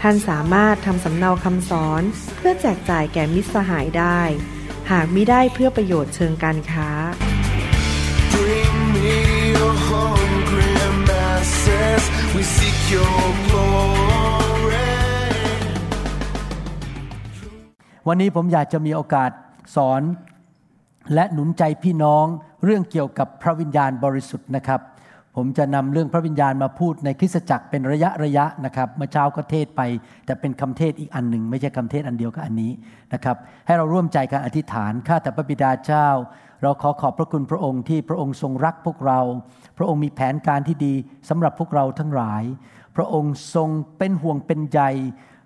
[0.00, 2.02] ท่านสามารถทำสำเนาคำสอน
[2.36, 4.20] เพื่อแจกจ่ายแก่มิตรสหายได้
[4.90, 6.88] หากมิได้เพื่อประโยชน์เชิงการค้า
[18.08, 19.30] วันนี้ผมอยากจะมีโอกาส
[19.76, 20.02] สอน
[21.14, 22.26] และหนุนใจพี่น้อง
[22.64, 24.80] เรื่องเกี่ยวกับพระวิญญาณบริสุทธิ์นะครับ
[25.40, 29.82] ผมจะนำเรื่องพระวิญญาณมาพูดในคริสตจักรเป็นระยะระยะนะครับเมื่อเช้าก็เทศไป
[30.26, 32.72] แต่เป็นคำเทศอีกอันหนึ่งไม่ใช่คำเทศอันเดียวกับอันนี้
[33.14, 33.36] นะครับ
[33.66, 36.08] ให้เราร่วมใจกันอธิษฐานข้าแต่พระบิดาเจ้า
[36.62, 39.20] เราขอขอบพระคุณพระองค์ที่พระองค์ทรงรักพวกเรา
[39.78, 40.94] พระองค์มีแผนการที่ดี
[41.28, 42.42] สำหรับพวกเราทั้งหลาย
[42.96, 44.80] พระองค์ทรงเป็นห่วงเป็นใย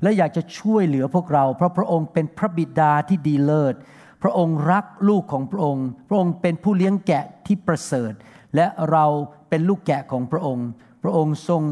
[0.03, 3.75] และอยากจะช่วยเหลือพวกเรา เพราะพระองค์เป็นพระบิดาที่ดีเลิศ
[4.23, 8.13] พระองค์รักลูกของพระองค์ พระองค์เป็นผู้เลี้ยงแกะที่ประเสริฐ
[8.57, 9.05] และเรา
[9.49, 10.69] เป็นลูกแกะของพระองค์
[11.03, 11.63] พระองค์ทรง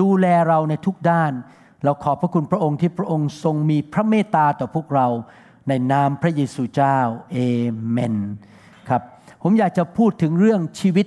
[0.00, 1.32] ดูแลเราในทุกด้าน
[1.84, 5.06] เราขอบพระคุณพระองค์ที่พระองค์ทรงมีพระเมตตาต่อพวกเรา
[5.68, 6.98] ในนามพระเยซูเจ้า
[7.32, 7.38] เอ
[7.90, 8.14] เมน
[8.88, 9.02] ครับ
[9.42, 11.06] ผมอยากจะพูดถึงเรื่องชีวิต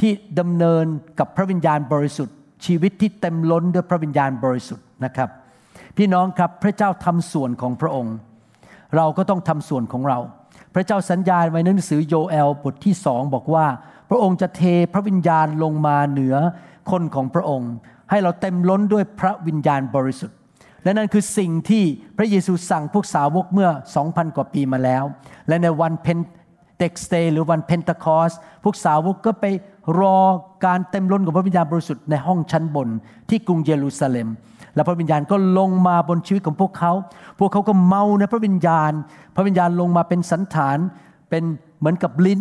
[0.00, 0.84] ที่ดำเนิน
[1.18, 5.28] กับพระวิญญาณบริสุทธิ์ ชีวิตที่เต็มล้นด้วยพระวิญญาณบริสุทธิ์นะครับ
[5.96, 8.14] พี่น้องครับพระเจ้าทำส่วนของพระองค์
[8.96, 10.18] เราก็ต้องทำส่วนของเรา
[10.74, 13.66] พระเจ้าสัญญาไว้ในหนังสือโยเอลบทที่สองบอกว่า
[14.12, 16.36] ระองค์จะเทพระวิญญาณลงมาเหนือ
[16.90, 17.72] คนของพระองค์
[18.10, 20.36] ให้เราเต็มล้นด้วยพระวิญญาณบริสุทธิ์
[20.84, 21.84] และนั่นคือสิ่งที่
[22.16, 23.70] พระเยซูสั่งพวกสาวกเมื่อ
[24.02, 25.04] 2,000 กว่าปีมาแล้ว
[25.48, 26.18] และในวันเพน
[26.76, 28.32] เต็กสเตหรือวันเพนตาคอส
[28.64, 29.44] พวกสาวกก็ไป
[30.00, 30.18] รอ
[30.66, 32.88] การเต็มล้นของพระวิญญาณบริสุทธิ์ในห้องชั้นบน
[33.28, 34.28] ที่กรุงเยรูซาเล็ม
[34.74, 36.92] และพระวิญญาณก็ลงมาบนชีวิตของพวกเขา
[37.38, 38.92] พวกเขาก็เมาในพระวิญญาณ
[39.36, 40.78] พระวิญญาณลงมาเป็นสันฐาน
[41.30, 41.42] เป็น
[41.78, 42.40] เหมือนกับลิ้น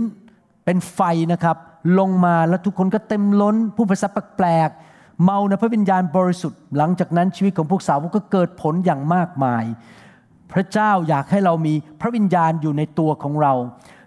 [0.66, 1.00] เป็นไฟ
[1.32, 1.58] นะครับ
[2.00, 4.08] ลงมาแล้วทุกคนก็เต็มล้นผู้ภาษา
[4.38, 9.64] แปลกๆเมาในพระวิญญาณบริสุทธิ์ หลังจากนั้นชีวิตของพวกสาวกก็เกิดผลอย่างมากมาย
[10.54, 13.54] พระเจ้าอยากให้เรามีพระวิญญาณอยู่ในตัวของเรา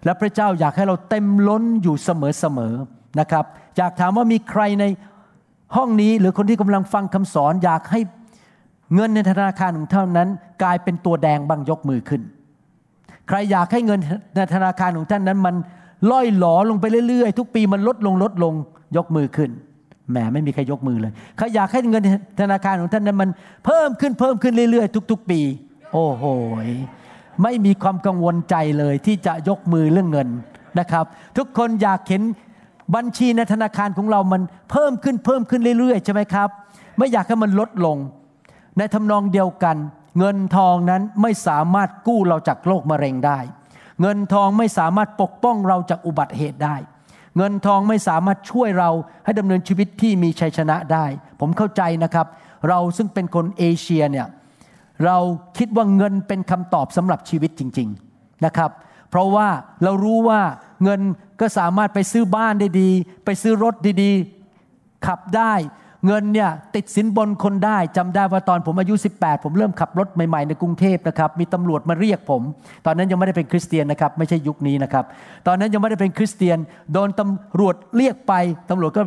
[0.05, 3.45] และพระเจ้าอยากให้เราเต็มล้นอยู่เสมอๆนะครับ
[3.77, 4.85] อยากถามว่ามีใครใน
[5.75, 7.99] ห้องนี้หรือคนที่กำลังฟังคำสอน อยากให้
[8.95, 10.27] เงินในธนาคารของเท่านั้น
[10.63, 12.21] กลายเป็นตัวแดงบ้างยกมือขึ้น
[13.27, 13.99] ใครอยากให้เงิน
[14.35, 15.55] ในธนาคารของท่านนั้นมัน
[16.11, 18.53] ล่อยหลอลงไปเรื่อยๆ ทุกปีมันลดลงลดลง
[18.97, 19.49] ยกมือขึ้น
[20.11, 22.03] แหมไม่มีใครยกมือเลยใครอยากให้เงิน
[22.41, 23.29] ธนาคารของท่านนั้นมัน
[23.65, 25.39] เพิ่มขึ้นเพิ่มขึ้นเรื่อยๆ ทุก ๆ ปี
[25.93, 26.23] โอ้โห
[27.43, 30.27] ไม่มีความกังวลใจเลยที่จะยกมือเรื่องเงิน
[30.79, 31.05] นะครับ
[31.37, 32.21] ทุกคนอยากเห็น
[32.95, 34.41] บัญชีในธนาคารของเรามัน
[34.71, 36.49] เพิ่มขึ้นเพิ่มขึ้นเรื่อยๆ ใช่ไหมครับ
[36.97, 37.97] ไม่อยากให้มันลดลง
[38.77, 39.77] ในทำนองเดียวกัน
[40.19, 43.39] เงินทองนั้นไม่สามารถกู้เราจากโรคมะเร็งได้
[44.01, 46.75] เงินทองไม่สามารถปกป้องเราจากอุบัติเหตุได้
[47.37, 48.89] เงินทองไม่สามารถช่วยเรา
[49.25, 51.05] ให้ดำเนินชีวิตที่มีชัยชนะได้
[51.39, 52.27] ผมเข้าใจนะครับ
[52.69, 54.27] เราซึ่งเป็นคนเอเชียเนี่ย
[55.05, 55.17] เรา
[55.57, 58.71] คิดว่าเงินเป็นคำตอบสำหรับชีวิตจริง ๆนะครับ
[59.09, 59.47] เพราะว่า
[59.83, 60.41] เรารู้ว่า
[60.83, 61.01] เงิน
[61.41, 62.89] ก็สามารถไปซื้อบ้านได้ดี
[63.25, 65.53] ไปซื้อรถดีๆ ขับได้
[66.05, 72.41] เงินเนี่ยติดสินบนคนได้จำได้ว่าตอนผมอายุ 18 ผมเริ่มขับรถใหม่ๆในกรุงเทพนะครับมีตำรวจมาเรียกผม
[72.85, 75.05] ตอนนั้นยังไม่ได้เป็นคริสเตียนนะครับไม่ใช่ยุคนี้นะครับ
[75.47, 76.57] ตอนนั้นยังไม่ได้เป็นคริสเตียน
[76.93, 78.33] โดนตำรวจเรียกไป
[78.69, 79.01] ตำรวจก็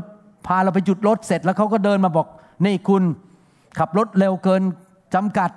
[0.47, 2.27] พาเราไปหยุดรถเสร็จแล้วเขาก็เดินมาบอก
[2.67, 3.03] นี่คุณ
[3.79, 4.63] ขับรถเร็วเกิน
[5.15, 5.51] จำกัด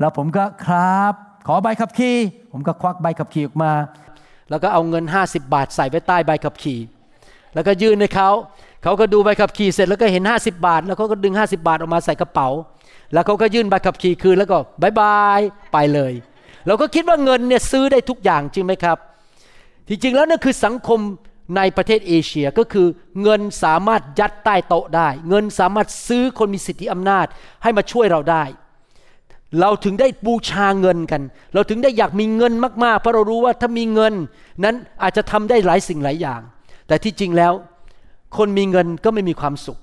[0.00, 1.14] แล้วผมก็ครับ
[1.46, 2.16] ขอใบขับขี่
[2.52, 3.72] ผมก็ควักใบขับขี่ออกมา
[4.50, 6.78] แล้วก็เอาเงิน 50 บาทใส่ไว้ใต้ใบขับขี่
[7.54, 8.30] แล้วก็ยื่นให้เขา
[8.82, 12.48] เขาก็ดูใบขับขี่เสร็จแล้วก็เห็น 50 บาท แล้วเขาก็ดึง 50 บาทออกมาใส่กระเป๋า
[13.12, 15.40] แล้วเขาก็ยื่นใบขับขี่คืนแล้วก็บายบาย
[15.72, 16.12] ไปเลย
[16.66, 18.98] เราก็คิดว่าเงินเนี่ยซื้อได้ทุกอย่างจริงไหมครับ
[19.88, 21.00] ที่จริงแล้วนั่นคือสังคม
[21.56, 22.86] ในประเทศเอเชียก็คือ
[23.22, 27.26] เงินสามารถยัดใต้โต๊ะได้ เงินสามารถซื้อคนมีสิทธิอำนาจ
[27.62, 28.44] ให้มาช่วยเราได้
[29.60, 31.22] เราถึงได้บูชาเงินกัน
[31.54, 32.52] เราถึงได้อยากมีเงิน
[32.84, 34.14] มากๆ เพราะเรารู้ว่าถ้ามีเงิน
[34.64, 36.40] นั้นอาจจะทำได้หลายสิ่งหลายอย่าง
[36.86, 37.52] แต่ที่จริงแล้ว
[38.36, 39.78] คนมีเงินก็ไม่มีความสุข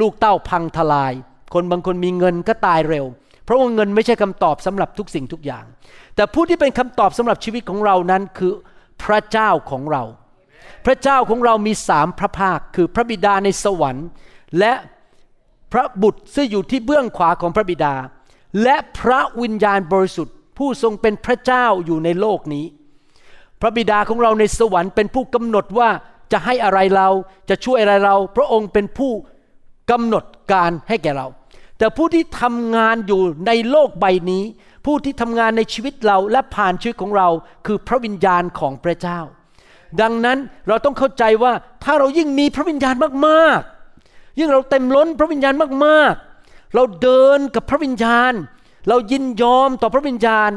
[0.00, 1.12] ลูกเต้าพังทลาย
[1.54, 3.06] คนบางคนมีเงินก็ตายเร็ว
[3.44, 5.64] เพราะว่าเงินไม่ใช่คำตอบสำหรับทุกสิ่งทุกอย่าง
[6.16, 8.52] แต่ผู้ที่เป็นคำตอบสำหรับชีวิตของเรานั้นคือ
[9.02, 10.02] พระเจ้าของเรา
[10.86, 14.06] พระเจ้าของเรามีสามพระภาค คือพระบิดาในสวรรค์
[14.58, 14.72] และ
[15.72, 17.94] พระบุตรซึ่งอยู่ที่เบื้องขวาของพระบิดา
[18.62, 22.66] และพระวิญญาณบริสุทธิ์ผผู้ทรงเป็นพระเจ้าอยู่ในโลกนี้
[23.60, 25.90] พระบิดาของเราในสวรรค์เป็นผู้กำหนดว่า
[26.32, 27.08] จะให้อะไรเรา
[27.48, 29.12] จะช่วยอะไรเรา พระองค์เป็นผู้
[29.90, 31.26] กำหนดการให้แก่เรา
[31.78, 34.44] แต่ผู้ที่ทำงานอยู่ในโลกใบนี้
[34.86, 37.28] ผู้ที่ทำงานในชีวิตเราและผ่านชีวิตของเรา
[37.66, 39.20] คือพระวิญญาณของพระเจ้า
[40.00, 40.38] ดังนั้น
[40.68, 41.52] เราต้องเข้าใจว่า
[41.84, 42.94] ถ้าเรายิ่งมีพระวิญญาณ
[43.26, 45.54] มากๆ ยิ่งเราเต็มล้นพระวิญญาณ
[45.86, 48.32] มากๆ เราเดินกับพระวิญญาณ
[48.88, 50.50] เรายินยอมต่อพระวิญญาณ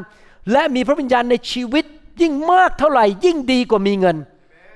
[0.51, 1.85] และมีพระวิญญาณในชีวิต
[2.21, 4.17] ยิ่งมากเท่าไหร่ยิ่งดีกว่ามีเงิน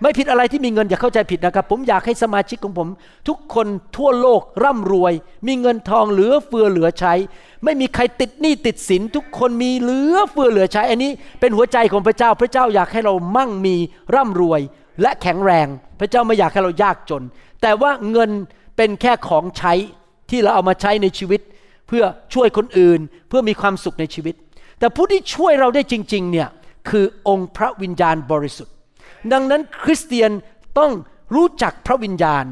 [0.02, 2.88] ไม่ผิดอะไรที่มีเงินอย่าเข้าใจผิดนะครับ ผมอยากให้สมาชิกของผม
[3.28, 3.68] ทุกคน
[3.98, 5.14] ทั่วโลกร่ำรวย
[5.48, 7.14] มีเงินทองเหลือเฟือเหลือใช้
[7.64, 13.76] ไม่มีใครติดหนี้ติดสิน ทุกคนมีเหลือเฟือเหลือใช้ อันนี้เป็นหัวใจของพระเจ้าพระเจ้าอยากให้เรามั่งมี
[14.16, 14.62] ร่ำรวย
[15.02, 15.68] และแข็งแรง
[16.00, 17.24] พระเจ้าไม่อยากให้เรายากจน
[17.62, 18.32] แต่ว่าเงิน
[18.78, 19.74] เป็นแค่ของใช้
[20.30, 21.42] ที่เราเอามาใช้ในชีวิต
[21.88, 22.04] เพื่อ
[22.34, 23.00] ช่วยคนอื่น
[23.30, 24.36] เพื่อมีความสุขในชีวิต
[24.80, 26.50] แต่ผู้ที่ช่วยเราได้จริง ๆ เนี่ย
[26.90, 28.74] คือองค์พระวิญญาณบริสุทธิ์
[29.34, 30.32] ดังนั้นคริสเตียน
[30.80, 30.92] ต้อง
[31.36, 32.46] รู้จักพระวิญญาณ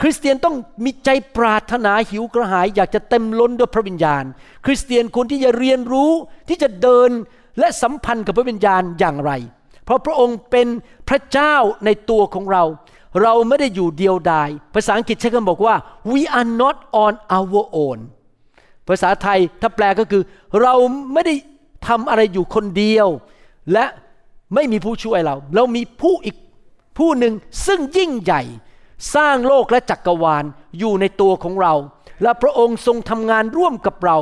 [0.00, 4.24] คริสเตียนต้องมีใจปรารถนาหิวกระหายอยากจะเต็มล้นด้วยพระวิญญาณ
[4.66, 6.12] คริสเตียนควรที่จะเรียนรู้
[6.48, 7.10] ที่จะเดิน
[7.58, 9.32] และสัมพันธ์กับพระวิญญาณอย่างไร
[9.84, 10.68] เพราะพระองค์เป็น
[11.08, 12.64] พระเจ้าในตัวของเรา
[13.22, 15.74] เราไม่ได้อยู่เดียวดาย ภาษาอังกฤษใช้คำบอกว่า
[16.12, 17.98] we are not on our own
[18.88, 20.22] ภาษาไทยถ้าแปลก็คือ
[20.62, 20.74] เรา
[21.12, 21.34] ไม่ได้
[21.88, 23.08] ทำอะไรอยู่คนเดียว
[23.72, 23.84] และ
[24.54, 26.36] ไม่มีผู้ช่วยเรา เรามีผู้อีก
[26.98, 27.34] ผู้หนึ่ง
[27.66, 28.42] ซึ่งยิ่งใหญ่
[29.14, 30.44] สร้างโลกและจักรวาล
[30.78, 31.74] อยู่ในตัวของเรา
[32.22, 34.16] และพระองค์ทรงทำงานร่วมกับเรา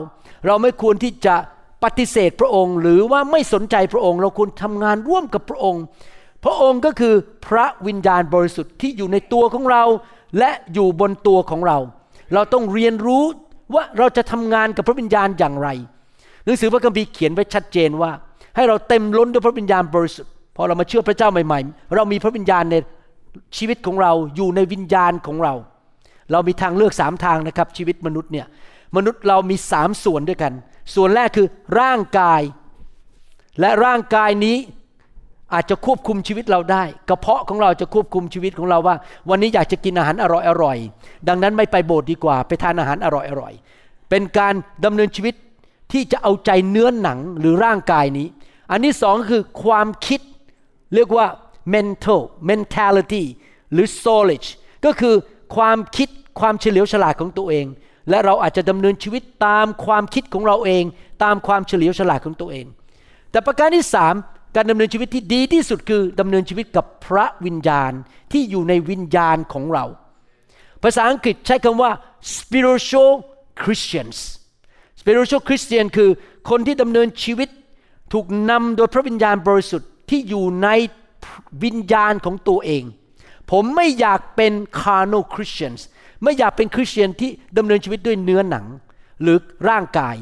[0.46, 1.36] เราไม่ควรที่จะ
[1.84, 5.82] ปฏิเสธพระองค์ หรือว่าไม่สนใจพระองค์ เราควรทำงานร่วมกับพระองค์
[6.44, 7.14] พระองค์ก็คือ
[7.46, 9.84] พระวิญญาณบริสุทธิ์ที่อยู่ในตัวของเรา
[10.38, 11.78] และอยู่บนตัวของเรา
[12.34, 13.24] เราต้องเรียนรู้
[13.74, 15.68] ว่าเราจะทำงานกับพระวิญญาณอย่างไร
[16.44, 18.12] หนังสือพระคัมภีร์เขียนไว้ชัดเจนว่า
[18.56, 22.76] ให้เราเต็มล้นด้วยพระวิญญาณบริสุทธิ์พอเรามาเชื่อพระเจ้าใหม่ ๆ เรามีพระวิญญาณใน
[23.56, 25.54] ชีวิตของเราอยู่ในวิญญาณของเรา
[26.32, 28.46] เรามีทางเลือกสามทางนะครับ ชีวิตมนุษย์เนี่ย
[28.96, 30.52] มนุษย์เรามีสามส่วนด้วยกัน
[30.94, 31.46] ส่วนแรกคือ
[31.80, 32.42] ร่างกาย
[33.60, 34.56] และร่างกายนี้
[35.54, 38.96] อาจจะควบคุมชีวิตเราได้ กระเพาะของเราจะควบคุมชีวิตของเราว่า
[39.30, 40.78] วันนี้อยากจะกินอาหารอร่อยอร่อย
[41.28, 43.52] ดังนั้นไม่ไปโบสถ์ดีกว่า ไปทานอาหารอร่อยอร่อย
[44.10, 44.54] เป็นการ
[44.84, 45.34] ดำเนินชีวิต
[45.92, 48.26] ที่จะเอาใจเนื้อหนังหรือร่างกายนี้
[48.70, 50.20] อันที่สองคือความคิด
[50.94, 51.26] เรียกว่า
[51.74, 52.20] mental
[52.50, 53.24] mentality
[53.72, 54.48] หรือ knowledge
[54.84, 55.14] ก็คือ
[55.56, 56.08] ความคิด
[56.40, 57.66] ความเฉลียวฉลาดของตัวเอง
[58.10, 60.84] และเราอาจจะดำเนินชีวิตตามความคิดของเราเอง
[61.24, 62.66] ตามความเฉลียวฉลาดของตัวเอง
[63.30, 64.14] แต่ประการที่สาม
[64.56, 67.92] การดำเนินชีวิตที่ดีที่สุดคือดำเนินชีวิตกับพระวิญญาณ
[68.32, 69.84] ที่อยู่ในวิญญาณของเรา
[70.82, 71.90] ภาษาอังกฤษใช้คำว่า
[72.36, 73.12] spiritual
[73.62, 74.18] Christians
[75.00, 76.10] spiritual Christian คือ
[76.50, 77.48] คนที่ดำเนินชีวิต
[78.12, 80.68] ถูกนำโดยพระวิญญาณบริสุทธิ์ที่อยู่ใน
[81.64, 82.84] วิญญาณของตัวเอง
[83.50, 85.80] ผมไม่อยากเป็น carnal Christians
[86.22, 88.66] ไม่อยากเป็นคริสเตียนที่ดำเนินชีวิตด้วยเนื้อหนัง
[89.22, 90.16] หรือร่างกาย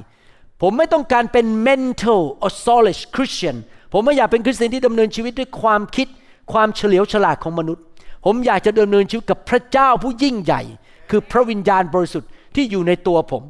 [0.63, 3.57] ผมไม่ต้องการเป็น mental or soulish Christian
[3.93, 6.07] ผมไม่อยากเป็นคริสเตียนที่ดำเนินชีวิตด้วยความคิด
[6.53, 7.85] ความเฉลียวฉลาดของมนุษย์
[8.25, 10.63] ผมอยากจะดำเนินชีวิตกับพระเจ้าผู้ยิ่งใหญ่
[11.11, 13.43] คือพระวิญญาณบริสุทธิ์ที่อยู่ในตัวผม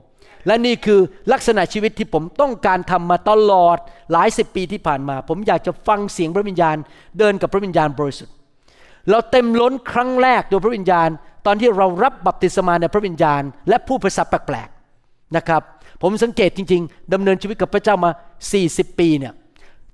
[0.46, 1.00] และนี่คือ
[1.32, 3.78] ลักษณะชีวิตที่ผมต้องการทำมาตลอด
[4.12, 6.76] หลายสิบปีที่ผ่านมา ผมอยากจะฟังเสียงพระวิญญาณ
[7.18, 8.34] เดินกับพระวิญญาณบริสุทธิ์
[9.10, 11.08] เราเต็มล้นครั้งแรกโดยพระวิญญาณ
[11.46, 15.62] ตอนที่เรารับบัพติศมาในพระวิญญาณ และผู้ภาษาแปลกๆนะครับ
[16.02, 18.10] ผมสังเกตจริง ๆดำเนินชีวิตกับพระเจ้ามา
[18.54, 19.32] 40 ปีเนี่ย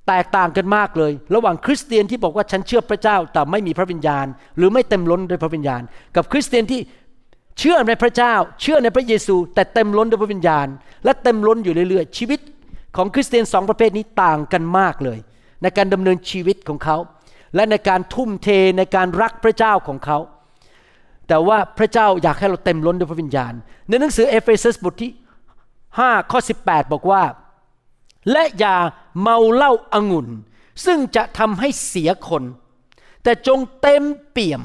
[0.09, 5.83] แตกต่างกันมากเลย ระหว่างคริสเตียนที่บอกว่าฉันเชื่อพระเจ้าแต่ไม่มีพระวิญญาณ หรือไม่เต็มล้นด้วยพระวิญญาณ
[6.17, 6.81] กับคริสเตียนที่
[7.59, 10.67] เชื่อในพระเจ้า เชื่อในพระเยซู แต่เต็มล้นด้วยพระวิญญาณ
[11.05, 12.41] และเต็มล้นอยู่เรื่อยๆ ชีวิต
[12.97, 15.19] ของคริสเตียนสองประเภทนี้ต่างกันมากเลย
[15.63, 16.97] ในการดำเนินชีวิตของเขา
[17.55, 20.19] และในการทุ่มเทในการรักพระเจ้าของเขา
[21.29, 23.53] แต่ว่าพระเจ้าอยากให้เราเต็มล้นด้วยพระวิญญาณ
[23.89, 25.13] ในหนังสือเอเฟซัสบทที่
[25.71, 27.23] 5ข้อ18 บอกว่า
[28.33, 28.77] และอย่า
[29.21, 30.29] เมาเหล้าองุ่น
[30.85, 32.43] ซึ่งจะทำให้เสียคน
[33.23, 34.63] แต่จงเต็มเปี่ยม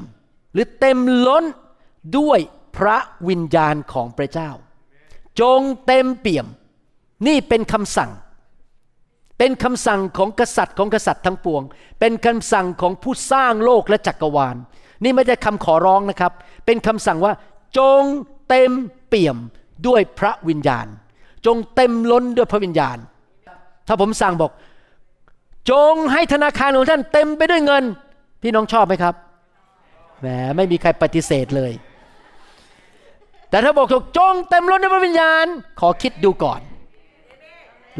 [0.53, 1.43] หรือเต็มล้น
[2.17, 2.39] ด้วย
[2.77, 2.97] พระ
[3.27, 4.49] วิญญาณของพระเจ้า
[5.41, 6.47] จงเต็มเปี่ยม
[7.27, 8.11] นี่เป็นคำสั่ง
[9.37, 11.63] เป็นคำสั่งของกษัตริย์ของกษัตริย์ทั้งปวง
[11.99, 14.55] เป็นคำสั่งของผู้สร้างโลกและจักรวาล
[15.03, 16.31] นี่ไม่ใช่คำขอร้องนะครับ
[16.65, 17.33] เป็นคำสั่งว่า
[17.77, 18.01] จง
[18.49, 18.71] เต็ม
[19.07, 19.37] เปี่ยม
[19.87, 20.87] ด้วยพระวิญญาณ
[21.45, 22.97] จงเต็มล้นด้วยพระวิญญาณ
[23.87, 24.51] ถ้าผมสั่งบอก
[25.71, 27.83] จงให้ธนาคารของท่านเต็มไปด้วยเงิน
[28.41, 29.15] พี่น้องชอบไหมครับ
[30.19, 31.71] แหมไม่มีใครปฏิเสธเลย
[33.49, 35.45] แต่ถ้าบอกถกจงเต็มล้นด้วยพระวิญญาณ
[35.79, 36.61] ขอคิดดูก่อน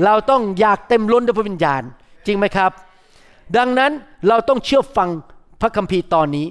[0.03, 1.81] เราต้องอยากเต็มล้นด้วยพระวิญญาณ
[2.25, 2.71] จริงไหมครับ
[3.57, 3.91] ดังนั้น
[4.27, 5.09] เราต้องเชื่อฟัง
[5.61, 6.45] พระคัมภีร์ตอนนี้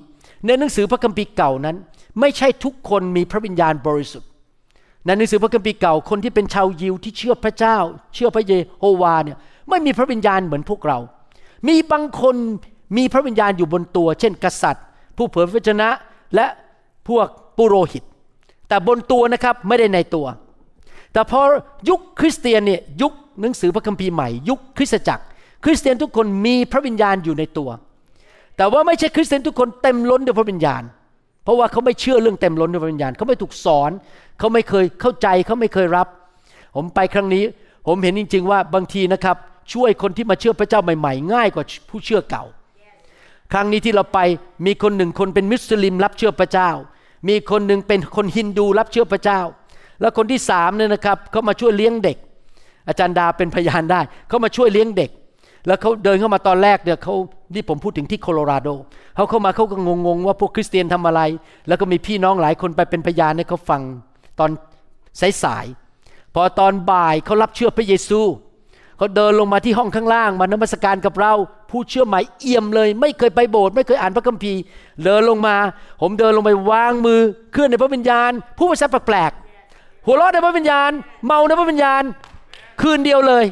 [0.47, 1.77] ในหนังสือพระคัมภีร์เก่านั้น
[2.21, 4.29] ไม่ใช่ทุกคนมีพระวิญญาณบริสุทธิ์
[5.05, 7.77] ในหนังสือพระคัมภีร์เก่าคนที่เป็นชาวยิวที่เชื่อพระเจ้า
[8.15, 9.39] เชื่อพระเยโฮวาเนี่ย
[9.69, 10.99] ไม่มีพระวิญญาณเหมือนพวกเรา
[11.69, 12.37] มีบางคน
[12.97, 14.85] มีพระวิญญาณอยู่บนตัว เช่น กษัตริย์
[15.17, 15.89] ผู้เผยพระชนะ
[16.35, 16.47] และ
[17.09, 17.27] พวก
[17.57, 18.05] ปุโรหิต
[18.69, 20.27] แต่บนตัวนะครับไม่ได้ในตัว
[21.13, 21.41] แต่พอ
[21.89, 25.25] ยุคคริสเตียนเนี่ยยุคหนังสือพระคัมภีร์ใหม่ ยุคคริสตจักร
[25.65, 27.71] คริสเตียนทุกคนมีพระวิญญาณอยู่ในตัว
[28.57, 30.83] แต่ว่าไม่ใช่คริสเตียนทุกคนเต็มล้นด้วยพระวิญญาณ
[31.45, 33.91] เพราะว่าเขาไม่เชื่อเรื่องเต็มล้นด้วยพระวิญญาณเขาไม่ถูกสอน
[34.39, 36.07] เขาไม่เคยเข้าใจเขาไม่เคยรับ
[36.77, 37.45] ผมไปครั้งนี้
[37.87, 39.37] ผมเห็นจริง ๆ ว่าบางทีนะครับ
[39.73, 42.45] ช่วยคนที่มาเชื่อพระเจ้าใหม่ๆ ง่ายกว่าผู้เชื่อเก่า
[43.53, 44.19] ครั้งนี้ที่เราไป
[44.67, 46.71] มีคนหนึ่งคนเป็นมุสลิมรับเชื่อพระเจ้า
[47.29, 49.41] มีคนหนึ่งเป็นคนฮินดูรับเชื่อพระเจ้า
[50.01, 52.17] แล้วคนที่สามเนี่ยนะครับเขามาช่วยเลี้ยงเด็ก
[52.89, 55.11] อาจารย์ดาเป็นพยานได้เขามาช่วยเลี้ยงเด็ก
[55.67, 57.15] แล้วเขาเดินเข้ามาตอนแรกเนี่ยเขา
[57.55, 58.69] ที่ผมพูดถึงที่โคโลราโด
[59.17, 61.21] เขาเข้ามาเขาก็งงๆว่าพวกคริสเตียนทำอะไร
[61.69, 63.83] แล้วก็มีพี่น้องหลายคนไปเป็นพยานให้เขาฟัง
[64.39, 64.51] ตอน
[65.45, 71.35] สายๆพอตอนบ่ายเขารับเชื่อพระเยซูเขาเดินลงมาที่ห้องข้างล่างมานมัสการกับเรา
[71.71, 74.61] ผู้เชื่อใหม่เอี่ยมเลย ไม่เคยไปโบสถ์ไม่เคยอ่านพระคัมภีร์
[75.05, 75.57] เดินลงมา
[76.01, 77.21] ผมเดินลงไปวางมือ
[77.53, 80.91] เคลื่อนในพระวิญญาณ ผู้ภาษาแปลกๆหัวเราะในพระวิญญาณ
[81.27, 82.03] เมาในพระวิญญาณ
[82.81, 83.45] คืนเดียวเลย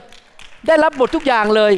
[0.67, 1.73] ได้รับหมดทุกอย่างเลย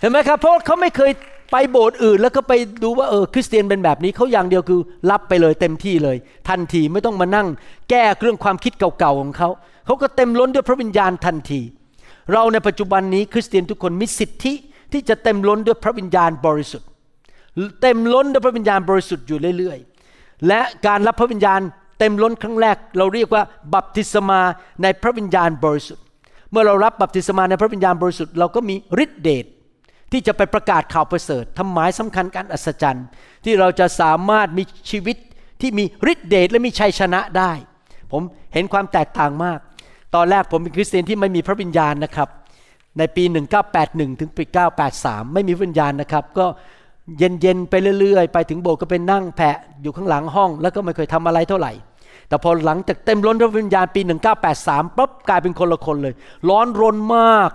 [0.00, 1.12] เห็นไหมครับเพราะเขาไม่เคย
[1.52, 2.52] ไปโบสถ์อื่นแล้วก็ไป
[2.82, 6.16] ดูว่าเออคริสเตียนเป็นแบบนี้เขาอย่างเดียวคือรับไปเลยเต็มที่เลย
[6.48, 7.46] ทันทีไม่ต้องมานั่ง
[7.90, 9.48] แก้เรื่องความคิดเก่าๆของเขา
[9.86, 11.60] เขาก็เต็มล้นด้วยพระวิญญาณทันที
[12.32, 14.54] เราในปัจจุบันนี้คริสเตียนทุกคนมีสิทธิ
[14.92, 16.88] ที่จะเต็มล้นด้วยพระวิญญาณบริสุทธิ์
[17.82, 21.60] เต็มล้นด้วยพระวิญญาณบริสุทธิ์อยู่เรื่อยๆ และการรับพระวิญญาณ
[21.98, 23.42] เต็มล้นครั้งแรก เราเรียกว่า
[23.74, 24.40] บัพติศมา
[24.82, 26.04] ในพระวิญญาณบริสุทธิ์
[26.50, 28.74] เมื่อเรารับบัพติศมาในพระวิญญาณบริสุทธิ์เราก็มี
[29.04, 29.46] ฤทธิเดช
[30.12, 33.06] ที่จะไปประกาศข่าวประเสริฐทำหมายสำคัญการอัศจรรย์
[33.44, 35.16] ที่เราจะสามารถมีชีวิต
[35.60, 37.52] ที่มีฤทธิเดชและมีชัยชนะได้
[38.12, 38.22] ผม
[38.54, 39.58] เห็นความแตกต่างมาก
[40.14, 42.28] ตอนแรกผมเป็นคริสเตียนที่ไม่มีพระวิญญาณนะครับ
[42.98, 43.24] ในปี
[43.72, 44.44] 1981 ถึงปี
[44.88, 46.46] 983 ไม่มีวิญญาณนะครับ ก็
[47.18, 51.72] เย็นๆไปเรื่อยๆ ไปถึงโบสถ์ก็ไปนั่งแผะอยู่ข้างหลังห้อง แล้วก็ไม่เคยทำอะไรเท่าไหร่
[52.28, 54.00] แต่พอหลังจากเต็มล้นด้วยวิญญาณปี
[54.48, 56.14] 1983ปั๊บกลายเป็นคนละคนเลย
[56.48, 57.50] ร้อนรนมาก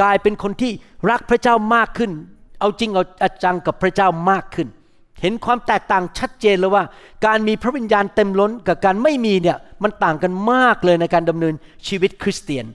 [0.00, 0.72] กลายเป็นคนที่
[1.10, 2.10] รักพระเจ้ามากขึ้น
[2.60, 4.68] เอาจริงเอาอาจังกับพระเจ้ามากขึ้น
[5.20, 6.84] เห็นความแตกต่างชัดเจนเลยว่า
[7.26, 11.54] การมีพระวิญญาณเต็มล้นกับการไม่มีเนี่ยมันต่างกันมากเลยในการดำเนิน
[11.88, 12.66] ชีวิตคริสเตียน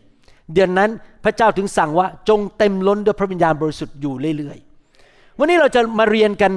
[0.54, 0.90] เดือนนั้น
[1.24, 6.52] พระเจ้าถึงสั่งว่าจงเต็มล้นด้วยพระวิญญาณบริสุทธิ์อยู่เรื่อยๆ วันนี้เราจะมาเรียนกัน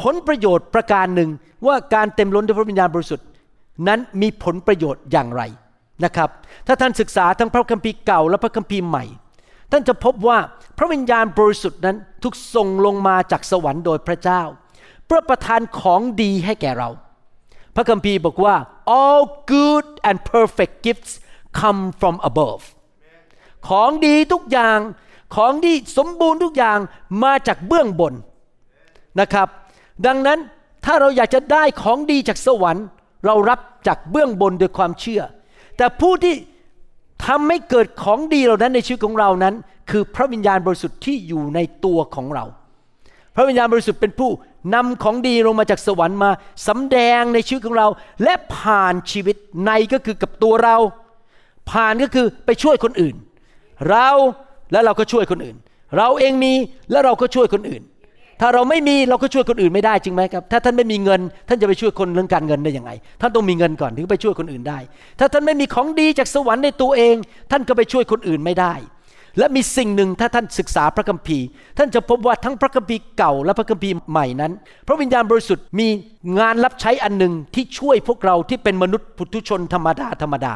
[0.00, 1.30] ผลประโยชน์ประการหนึ่ง
[1.66, 3.26] ว่าการเต็มล้นด้วยพระวิญญาณบริสุทธิ์
[3.88, 5.42] นั้นมีผลประโยชน์อย่างไร
[6.04, 6.28] นะครับ
[6.66, 9.04] ถ้าท่านศึกษาทั้งพระคัมภีร์เก่าและพระคัมภีร์ใหม่
[9.72, 10.38] ท่านจะพบว่า
[10.78, 14.42] พระวิญญาณบริสุทธิ์นั้นถูกส่งลงมาจากสวรรค์โดยพระเจ้า
[15.06, 16.88] เพื่อประทานของดีให้แก่เรา
[17.74, 18.56] พระคัมภีร์บอกว่า
[19.00, 19.22] all
[19.52, 21.12] good and perfect gifts
[21.60, 22.62] come from above
[23.68, 24.78] ของดีทุกอย่าง
[25.36, 26.78] ของดีสมบูรณ์ทุกอย่าง
[27.24, 28.14] มาจากเบื้องบน
[29.20, 29.48] นะครับ
[30.06, 30.38] ดังนั้น
[30.84, 32.86] ถ้าเราอยากจะได้ของดีจากสวรรค์
[33.26, 35.22] เรารับจากเบื้องบนด้วยความเชื่อ
[35.76, 36.34] แต่ผู้ที่
[37.26, 39.54] ทำให้เกิดของดีเหล่านั้นในชีวิตของเรานั้น
[39.90, 42.44] คือพระวิญญาณบริสุทธิ์ที่อยู่ในตัวของเรา
[43.34, 44.30] พระวิญญาณบริสุทธิ์เป็นผู้
[44.74, 46.30] นำของดีลงมาจากสวรรค์มา
[46.68, 47.88] สำแดงในชีวิตของเรา
[48.24, 50.76] และผ่านชีวิตในก็คือกับตัวเรา
[51.70, 53.14] ผ่านก็คือไปช่วยคนอื่น
[53.90, 54.08] เรา
[54.72, 55.56] และเราก็ช่วยคนอื่น
[55.96, 56.52] เราเองมี
[56.90, 57.82] และเราก็ช่วยคนอื่น
[58.40, 64.78] ถ้าเราไม่มีเราก็ช่วยคนอื่นไม่ได้จริงไหมครับ ถ้าท่านไม่มีเงิน ท่านจะไปช่วยคนเรื่องการเงินได้ยังไง ท่านต้องมีเงินก่อนถึงไปช่วยคนอื่นได้
[65.18, 67.14] ถ้าท่านไม่มีของดีจากสวรรค์ในตัวเอง
[67.50, 68.74] ท่านก็ไปช่วยคนอื่นไม่ได้
[69.38, 71.44] และมีสิ่งหนึ่งถ้าท่านศึกษาพระคัมภีร์
[71.78, 74.52] ท่านจะพบว่าทั้งพระคัมภีร์เก่าและพระคัมภีร์ใหม่นั้น
[74.86, 75.88] พระวิญญาณบริสุทธิ์มี
[76.38, 80.54] งานรับใช้อันหนึ่งที่ช่วยพวกเราที่เป็นมนุษย์ปุถุชนธรรมดาธรรมดา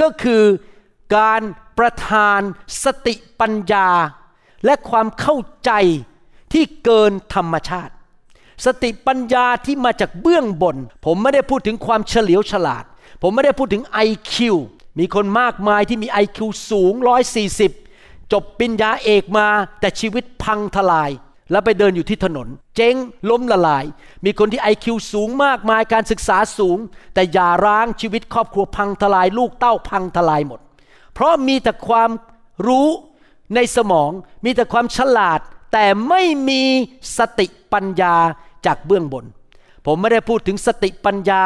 [0.00, 0.42] ก็คือ
[1.16, 1.42] การ
[1.78, 2.40] ประทาน
[2.84, 3.88] สติปัญญา
[4.64, 5.70] และความเข้าใจ
[6.52, 7.92] ที่เกินธรรมชาติ
[8.66, 12.84] สติปัญญาที่มาจากเบื้องบน ผมไม่ได้พูดถึงความเฉลียวฉลาด
[13.22, 14.36] ผมไม่ได้พูดถึง IQ
[14.98, 16.38] มีคนมากมายที่มี IQ
[16.70, 16.92] สูง
[17.40, 17.81] 140
[18.32, 19.46] จบปริญญาเอกมา
[19.80, 21.10] แต่ชีวิตพังทลาย
[21.50, 22.96] แล้วไปเดินอยู่ที่ถนน เจ๊ง
[23.30, 23.84] ล้มละลาย
[24.24, 26.78] มีคนที่ IQ สูงมากมายการศึกษาสูง
[27.14, 30.60] แต่อย่าร้างชีวิตครอบครัวพังทลาย ลูกเต้าพังทลายหมด
[31.14, 32.10] เพราะมีแต่ความ
[32.66, 32.88] รู้
[33.54, 34.10] ในสมอง
[34.44, 35.40] มีแต่ความฉลาด
[35.72, 36.62] แต่ไม่มี
[37.18, 38.14] สติปัญญา
[38.66, 39.24] จากเบื้องบน
[39.86, 41.42] ผมไม่ได้พูดถึงสติปัญญา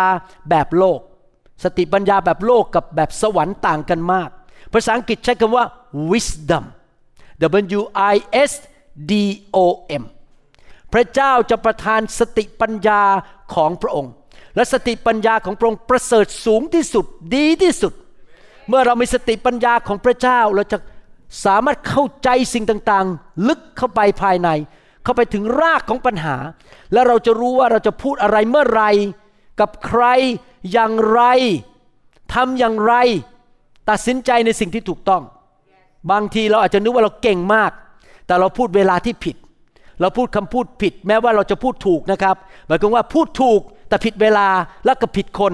[0.50, 1.00] แบบโลก
[1.64, 4.31] สติปัญญาแบบโลกกับแบบสวรรค์ต่างกันมาก
[4.73, 5.64] ภาษาอังกฤษใช้คำว่า
[6.11, 6.64] wisdom
[7.78, 8.14] W I
[8.50, 8.52] S
[9.11, 9.12] D
[9.57, 9.59] O
[10.02, 10.05] M
[10.93, 13.02] พระเจ้าจะประทานสติปัญญา
[13.55, 14.12] ของพระองค์
[14.57, 17.05] และสติปัญญาของพระองค์ประเสริฐสูงที่สุด
[17.37, 17.93] ดีที่สุด
[18.69, 20.78] เมื่อเรามีสติปัญญาของพระเจ้าเราจะ
[21.45, 24.49] สามารถเข้าใจสิ่งต่างๆ ลึกเข้าไปภายใน
[25.05, 26.37] เข้าไปถึงรากของปัญหา
[26.93, 28.85] และเราจะรู้ว่าเราจะพูดอะไรเมื่อไร
[29.61, 30.05] กับใคร
[30.73, 31.23] อย่างไร
[32.35, 32.95] ทำอย่างไร
[33.90, 35.23] ตัดสินใจในสิ่งที่ถูกต้อง
[36.11, 37.71] บางทีเราอาจจะนึกว่าเราเก่งมาก
[38.27, 39.37] แต่เราพูดเวลาที่ผิด
[40.01, 42.37] เราพูดคำพูดผิด แม้ว่าเราจะพูดถูกนะครับ
[42.67, 44.47] หมายความว่าพูดถูกแต่ผิดเวลา
[44.85, 45.53] แล้วก็ผิดคน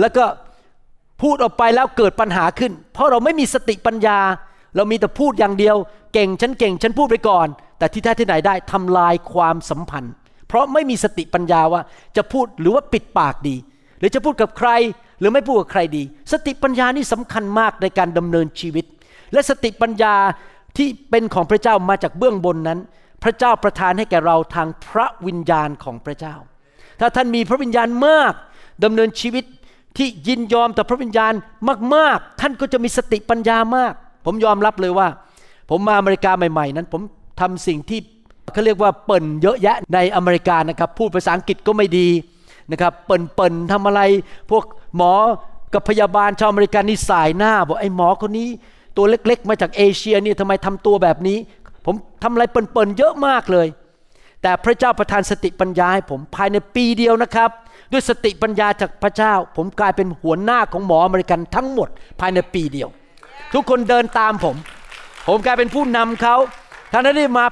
[0.00, 0.24] แล้วก็
[1.22, 4.18] พูดออกไปแล้วเกิดปัญหาขึ้น เพราะเราไม่มีสติปัญญา
[4.76, 5.76] เรามีแต่พูดอย่างเดียว
[6.14, 7.46] เก่งฉันเก่งฉันพูดไปก่อน
[7.78, 10.14] แต่ที่แท้ที่ไหนได้ทำลายความสัมพันธ์
[10.48, 11.82] เพราะไม่มีสติปัญญาว่า
[12.16, 13.56] จะพูดหรือว่าปิดปากดี
[13.98, 14.70] หรือจะพูดกับใคร
[15.18, 18.84] หรือไม่พูดกับใครดี สติปัญญานี่สำคัญมากในการดำเนินชีวิต
[19.34, 20.14] และสติปัญญา
[20.76, 22.80] ที่เป็นของพระเจ้ามาจากเบื้องบนนั้น
[23.22, 26.34] พระเจ้าประทานให้แก่เราทางพระวิญญาณของพระเจ้า
[27.00, 28.32] ถ้าท่านมีพระวิญญาณมาก
[28.84, 29.44] ดำเนินชีวิต
[29.96, 31.32] ที่ยินยอมต่อพระวิญญาณ
[31.94, 33.92] มาก ๆ ท่านก็จะมีสติปัญญามาก
[34.26, 35.08] ผมยอมรับเลยว่า
[35.70, 37.02] ผมมาอเมริกาใหม่ ๆ นั้น ผม
[37.40, 38.00] ทำสิ่งที่
[38.52, 42.08] เขาเรียกว่าเปิ่นเยอะแยะในอเมริกานะครับ พูดภาษาอังกฤษก็ไม่ดี
[42.72, 44.00] นะครับ เปิ่นเปิ่นทำอะไร
[44.50, 44.64] พวก
[44.96, 45.12] หมอ
[45.74, 48.48] กับพยาบาลชาวอเมริกันนี่ส่ายหน้า บอกไอ้หมอคนนี้
[48.96, 51.38] ตัวเล็กๆ มาจากเอเชียนี่ทำไมทำตัวแบบนี้
[51.86, 53.66] ผมทำอะไรเปิ่นๆเยอะมากเลย
[54.42, 57.50] แต่พระเจ้าประทานสติปัญญาให้ผมภายในปีเดียวนะครับ
[57.92, 61.88] ด้วยสติปัญญาจากพระเจ้า ผมกลายเป็นหัวหน้าของหมออเมริกันทั้งหมด
[62.20, 62.88] ภายในปีเดียว
[63.54, 64.56] ทุกคนเดินตามผม
[65.28, 66.36] ผมกลายเป็นผู้นำเขา
[66.92, 67.44] ท่านนั้นได้มา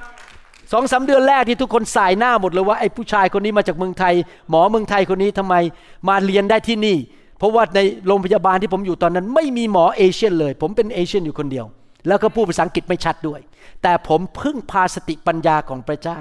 [0.71, 4.13] สองสาเดือนแรกที่ทุกคนสายหน้าหมดเลยว่าไอ้ผู้ชายคนนี้มาจากเมืองไทย
[4.49, 5.55] หมอเมืองไทยคนนี้ทำไม
[6.07, 6.97] มาเรียนได้ที่นี่
[7.43, 11.65] เพราะว่าในโรงพยาบาลที่ผมอยู่ตอนนั้น ไม่มีหมอเอเชียนเลย ผมเป็นเอเชียนอยู่คนเดียว
[12.07, 13.39] แล้วก็พูดภาษาอังกฤษไม่ชัดด้วย
[13.83, 16.19] แต่ผมพึ่งพาสติปัญญาของพระเจ้า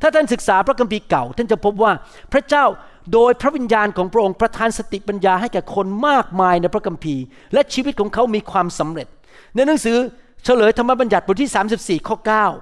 [0.00, 1.92] ถ้าท่านศึกษาพระคัมภีร์เก่า ท่านจะพบว่า
[2.32, 2.64] พระเจ้า
[3.12, 9.06] โดยพระวิญญาณของพระองค์ประทานสติปัญญาให้แก่คนมากมายในพระคัมภีร์ และชีวิตของเขามีความสำเร็จ
[9.54, 9.96] ในหนังสือ
[10.44, 12.16] เฉลยธรรมบัญญัติบทที่ 34 ข้อ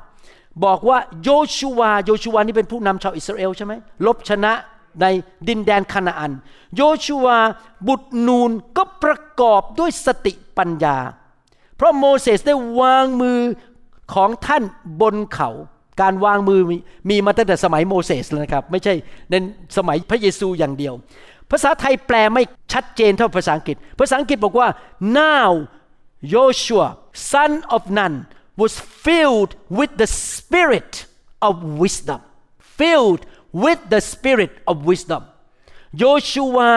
[0.06, 3.72] 9 บอกว่าโยชูวาโยชูวานี่เป็นผู้นำชาวอิสราเอลใช่ไหม
[4.06, 4.52] ลบชนะ
[5.00, 5.06] ใน
[5.48, 6.32] ดินแดนคานาอัน
[6.76, 7.38] โยชูวา
[7.88, 10.96] บุตรนูนก็ประกอบด้วยสติปัญญา
[11.76, 13.40] เพราะโมเสสได้วางมือ
[14.14, 14.62] ของท่าน
[15.00, 15.50] บนเขา
[16.00, 16.72] การวางมือม
[17.10, 18.94] มีมาตั้งแต่สมัยโมเสสแล้วนะครับ ไม่ใช่
[19.30, 19.34] ใน
[19.76, 20.94] สมัยพระเยซูอย่างเดียว
[21.50, 24.68] ภาษาไทยแปลไม่ชัดเจนเท่าภาษาอังกฤษ ภาษาอังกฤษบอกว่า
[25.20, 25.50] now
[26.32, 26.88] Joshua
[27.32, 28.14] son of Nun
[28.60, 28.72] was
[29.04, 30.92] filled with the spirit
[31.46, 32.20] of wisdom
[32.78, 33.22] filled
[33.62, 35.22] with the spirit of wisdom
[35.98, 36.70] โยชูวา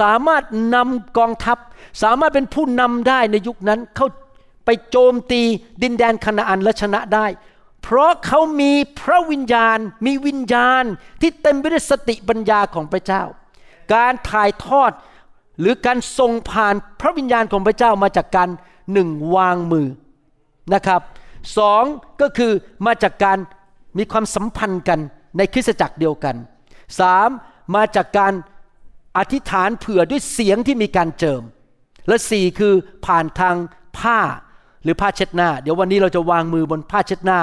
[0.00, 0.44] สามารถ
[0.74, 1.58] นำกองทัพ
[2.02, 4.06] สามารถเป็นผู้นำได้ในยุคนั้นเขา
[4.64, 5.42] ไปโจมตี
[5.82, 7.26] ดินแดนคณาอันและชนะได้
[7.82, 10.84] เพราะเขามีพระวิญญาณ มีวิญญาณ
[11.20, 13.22] ที่เต็มไปด้วยสติปัญญาของพระเจ้า
[13.94, 14.92] การถ่ายทอด
[15.60, 18.48] หรือการทรงผ่านพระวิญญาณของพระเจ้ามาจากการ
[18.92, 19.88] หนึ่งวางมือ
[20.74, 21.00] นะครับ
[21.58, 21.84] สอง
[22.20, 22.52] ก็คือ
[22.86, 23.38] มาจากการ
[23.98, 25.00] มีความสัมพันธ์กัน
[25.36, 26.36] ในคริสตจักรเดียวกัน
[27.00, 27.28] สาม
[27.74, 28.32] มาจากการ
[29.18, 31.42] อธิษฐานเผื่อด้วยเสียงที่มีการเจิม
[32.08, 32.74] และสี่คือ
[33.06, 33.56] ผ่านทาง
[33.98, 34.20] ผ้า
[34.82, 37.40] หรือผ้าเช็ดหน้า เดี๋ยววันนี้เราจะวางมือบนผ้าเช็ดหน้า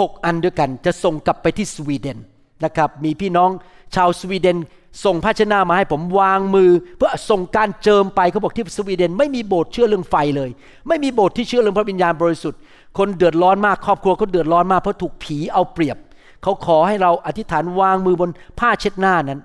[0.00, 2.18] หกอันด้วยกัน จะส่งกลับไปที่สวีเดน
[2.64, 3.50] นะครับมีพี่น้อง
[3.94, 4.58] ชาวสวีเดน
[5.04, 10.50] ส่งผ้าเช็ดหน้ามาให้ผมวางมือ เพื่อส่งการเจิมไปเขาบอกที่สวีเดน ไม่มีโบสถ์เชื่อเรื่องไฟเลย
[10.88, 12.60] ไม่มีโบสถ์ที่เชื่อเรื่องพระวิญญาณบริสุทธิ์
[12.98, 15.96] คนเดือดร้อนมากครอบครัวเขาเดือดร้อนมากเพราะถูกผีเอาเปรียบ
[16.42, 19.40] เขาขอให้เราอธิษฐานวางมือบนผ้าเช็ดหน้านั้น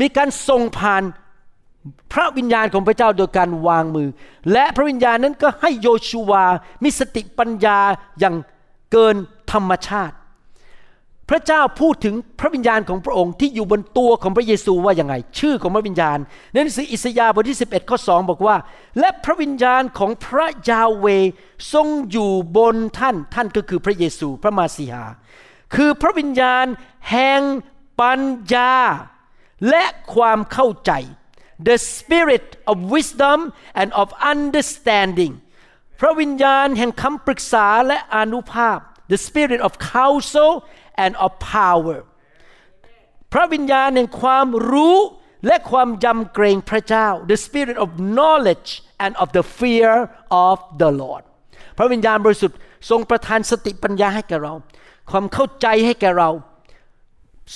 [0.00, 1.02] มีการส่งผ่าน
[2.12, 4.08] พระวิญญาณของพระเจ้าโดยการวางมือ
[4.52, 6.44] และพระวิญญาณนั้นก็ให้โยชูวา
[6.82, 7.78] มีสติปัญญา
[8.20, 8.36] อย่าง
[8.92, 9.16] เกิน
[9.52, 10.16] ธรรมชาติ
[11.30, 16.18] พระเจ้าพูดถึงพระวิญญาณของพระองค์ที่อยู่บนตัวของพระเยซูว่าอย่างไง ชื่อของพระวิญญาณ
[16.52, 18.56] ในหนังสืออิสยาห์บทที่ 11ข้อ2บอกว่า
[18.98, 21.06] และพระวิญญาณของพระยาเว
[21.72, 25.04] ทรงอยู่บนท่านท่านก็คือพระเยซูพระมาสีหา
[25.76, 26.66] คือพระวิญญาณ
[27.10, 27.42] แห่ง
[28.00, 28.22] ปัญ
[28.54, 28.74] ญา
[29.70, 29.84] และ
[30.14, 30.92] ความเข้าใจ
[31.68, 33.38] the spirit of wisdom
[33.80, 35.34] and of understanding
[36.00, 38.78] พระวิญญาณแห่งคำปรึกษาและอนุภาพ
[39.12, 40.52] the spirit of counsel
[41.04, 41.98] and of power
[43.32, 44.98] พระวิญญาณแห่งความรู้
[45.46, 48.70] และความยำเกรงพระเจ้า the spirit of knowledge
[49.04, 49.92] and of the fear
[50.46, 51.22] of the Lord
[51.78, 52.58] พระวิญญาณบริสุทธิ์
[52.90, 54.54] ทรงประทานสติปัญญาให้แก่เรา
[55.10, 56.30] ความเข้าใจให้แก่เรา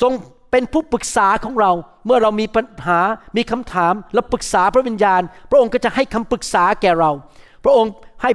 [0.01, 0.13] ทรง
[0.51, 1.73] เป็นผู้ปรึกษาของเรา
[2.07, 3.01] เมื่อเรามีปัญหา
[3.37, 7.11] มีคำถามแล้วปรึกษาพระวิญญาณ พระองค์ก็จะให้คำปรึกษาแก่เรา
[7.65, 8.31] พระองค์ให้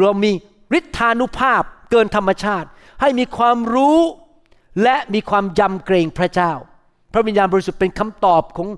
[0.00, 0.32] เรามี
[0.78, 2.68] ฤทธานุภาพเกินธรรมชาติ
[3.00, 3.98] ให้มีความรู้
[4.82, 6.52] และมีความยำเกรงพระเจ้า
[7.12, 8.68] พระวิญญาณบริสุทธิ์เป็นคำตอบของ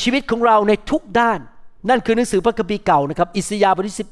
[0.00, 1.38] ชีวิตของเราในทุกด้าน
[1.88, 4.08] นั่นคือหนังสือพระคัมภีร์เก่านะครับ อิสยาห์บทที่สิบ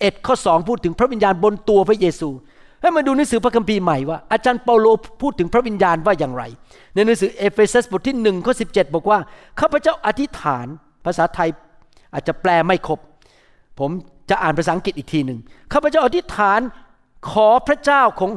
[0.00, 2.28] เอ็ดข้อสองพูดถึงพระวิญญาณบนตัวพระเยซู
[2.80, 4.86] ให้มาดูหนังสือพระคัมภีร์ใหม่ว่าอาจารย์เปาโล
[5.22, 6.42] พูดถึงพระวิญญาณว่าอย่างไร
[6.94, 8.64] ในหนังสือเอเฟซัสบทที่หนึ่งข้อสิ
[8.94, 9.18] บอกว่า
[9.60, 10.66] ข้าพเจ้าอธิษฐาน
[11.04, 11.48] ภาษาไทย
[12.14, 12.98] อาจจะแปลไม่ครบ
[13.78, 13.90] ผม
[14.30, 15.38] จะอ่านภาษาอังกฤษอีกทีหนึ่ง
[15.72, 16.60] ข้าพเจ้าอธิษฐาน
[17.30, 18.30] ขอพระเจ้าของ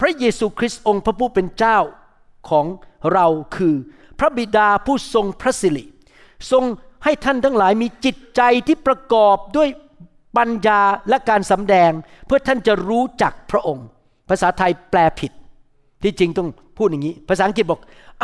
[0.00, 1.78] พระเยซูคริสต์องค์พระผู้เป็นเจ้า
[2.50, 2.66] ของ
[3.12, 3.26] เรา
[3.56, 3.74] คือ
[4.18, 5.84] พระบิดาผู้ทรงพระสิริ
[6.50, 6.64] ทรง
[7.04, 9.68] ให้ท่านทั้งหลายมีจิตใจที่ประกอบด้วย
[10.36, 11.90] ปัญญาและการสำแดง
[12.26, 13.86] เพื่อท่านจะรู้จักพระองค์
[14.28, 15.32] ภาษาไทยแปลผิด
[16.02, 17.80] ที่จริงต้องพูดอย่างนี้ ภาษาอังกฤษบอก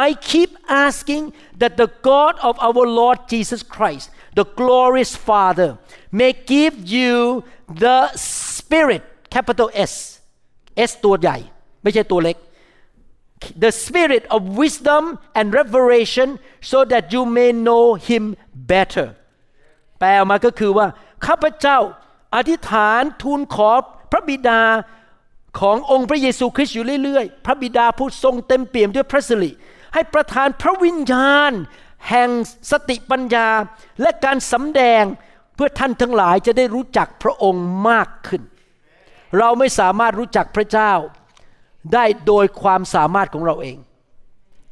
[0.06, 0.50] I keep
[0.86, 1.24] asking
[1.60, 4.06] that the God of our Lord Jesus Christ
[4.38, 5.70] the glorious Father
[6.20, 7.14] may give you
[7.84, 7.98] the
[8.58, 9.02] Spirit
[9.34, 9.92] capital S
[10.88, 11.36] S ตัวใหญ่
[11.82, 12.36] ไม่ใช่ตัวเล็ก
[13.64, 15.02] the spirit of wisdom
[15.38, 16.28] and revelation
[16.70, 18.24] so that you may know him
[18.72, 19.08] better
[19.98, 20.86] แปลออกมาก็คือว่า
[21.26, 21.78] ข้าพเจ้า
[22.36, 23.70] อธิษฐานทูลขอ
[24.12, 24.62] พระบิดา
[25.60, 29.50] ขององค์พระเยซูคริสต์อยู่เรื่อยๆ พระบิดาผู้ทรงเต็มเปี่ยมด้วยพระสิริ
[29.94, 31.52] ให้ประทานพระวิญญาณ
[32.08, 32.30] แห่ง
[32.70, 33.48] สติปัญญา
[34.02, 35.04] และการสำแดง
[35.54, 38.42] เพื่อท่านทั้งหลายจะได้รู้จักพระองค์มากขึ้น
[39.38, 40.92] เราไม่สามารถรู้จักพระเจ้า
[41.94, 43.78] ได้โดยความสามารถของเราเอง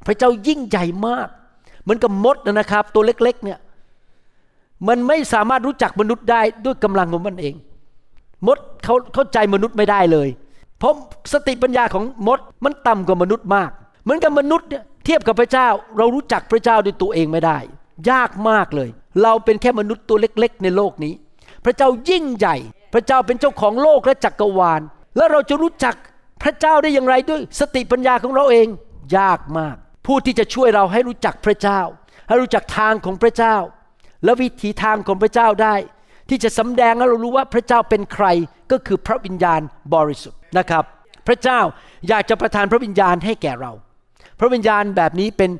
[0.06, 1.28] พระเจ้ายิ่งใหญ่มาก
[1.82, 3.58] เหมือนกับมดนะครับ ตัวเล็กๆเนี่ย
[4.88, 7.54] มันไม่สามารถรู้จักมนุษย์ได้ด้วยกำลังของมันเอง
[8.46, 10.28] มดเขาเข้าใจมนุษย์ไม่ได้เลย
[10.78, 10.94] เพราะ
[11.32, 13.70] สติปัญญาของมดมันต่ำกว่ามนุษย์มาก
[14.04, 17.58] เหมือนกับมนุษย์เนี่ยเทียบกับพระเจ้า เรารู้จักพระเจ้าด้วยตัวเองไม่ได้
[18.10, 18.88] ยากมากเลย
[19.22, 21.14] เราเป็นแค่มนุษย์ตัวเล็ก ๆ ในโลกนี้
[21.64, 22.56] พระเจ้ายิ่งใหญ่
[22.94, 24.80] พระเจ้าเป็นเจ้าของโลกและจักรวาล
[25.16, 25.94] แล้วเราจะรู้จัก
[26.42, 28.66] พระเจ้าได้อย่างไรด้วยสติปัญญาของเราเอง
[29.18, 31.80] ยากมาก ผู้ที่จะช่วยเราให้รู้จักพระเจ้า
[32.28, 33.56] ให้รู้จักทางของพระเจ้า
[34.24, 35.74] และวิถีทางของพระเจ้าได้
[36.28, 38.26] ที่จะสำแดงให้เรารู้ว่าพระเจ้าเป็นใคร
[38.70, 39.60] ก็คือพระวิญญาณ
[39.94, 40.84] บริสุทธิ์นะครับ
[41.26, 41.60] พระเจ้า
[42.08, 43.72] อยากจะประทานพระวิญญาณให้แก่เรา
[44.40, 45.50] พระวิญญาณแบบนี้เป็น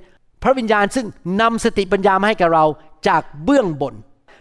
[0.42, 1.06] พระวิญญาณซึ่ง
[1.40, 2.64] นำสติปัญญามาให้แก่เรา
[3.08, 3.94] จากเบื้องบน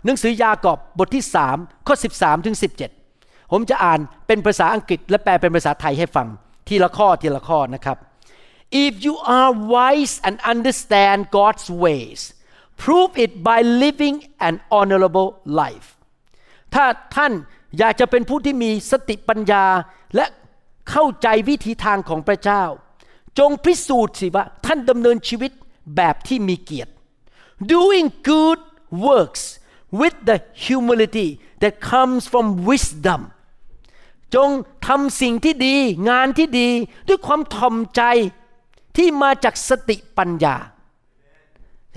[0.05, 1.23] หนังสือยากอบบทที่
[1.55, 2.57] 3ข้อ13ถึง
[3.03, 6.27] 17 ผมจะอ่านเป็นภาษาอังกฤษและแปลเป็นภาษาไทยให้ฟัง
[6.67, 7.97] ทีละข้อทีละข้อนะครับ
[8.85, 12.19] If you are wise and understand God's ways
[12.83, 15.29] prove it by living an honorable
[15.61, 15.87] life
[16.73, 16.85] ถ้า
[17.15, 17.33] ท่าน
[17.77, 19.65] อยากจะเป็นผู้ที่มีสติปัญญา
[20.15, 20.25] และ
[20.89, 22.63] เข้าใจวิธีทางของพระเจ้า
[23.39, 25.51] จงพิสูจน์สิว่าท่านดำเนินชีวิต
[25.95, 26.91] แบบที่มีเกียรติ
[27.73, 28.59] doing good
[29.07, 29.43] works
[29.99, 31.29] with the humility
[31.61, 33.21] that comes from wisdom
[34.35, 34.49] จง
[34.87, 35.75] ทำสิ่งที่ดี
[36.09, 36.69] งานที่ดี
[37.07, 38.01] ด้วยความถ่อมใจ
[38.97, 40.55] ที่มาจากสติปัญญา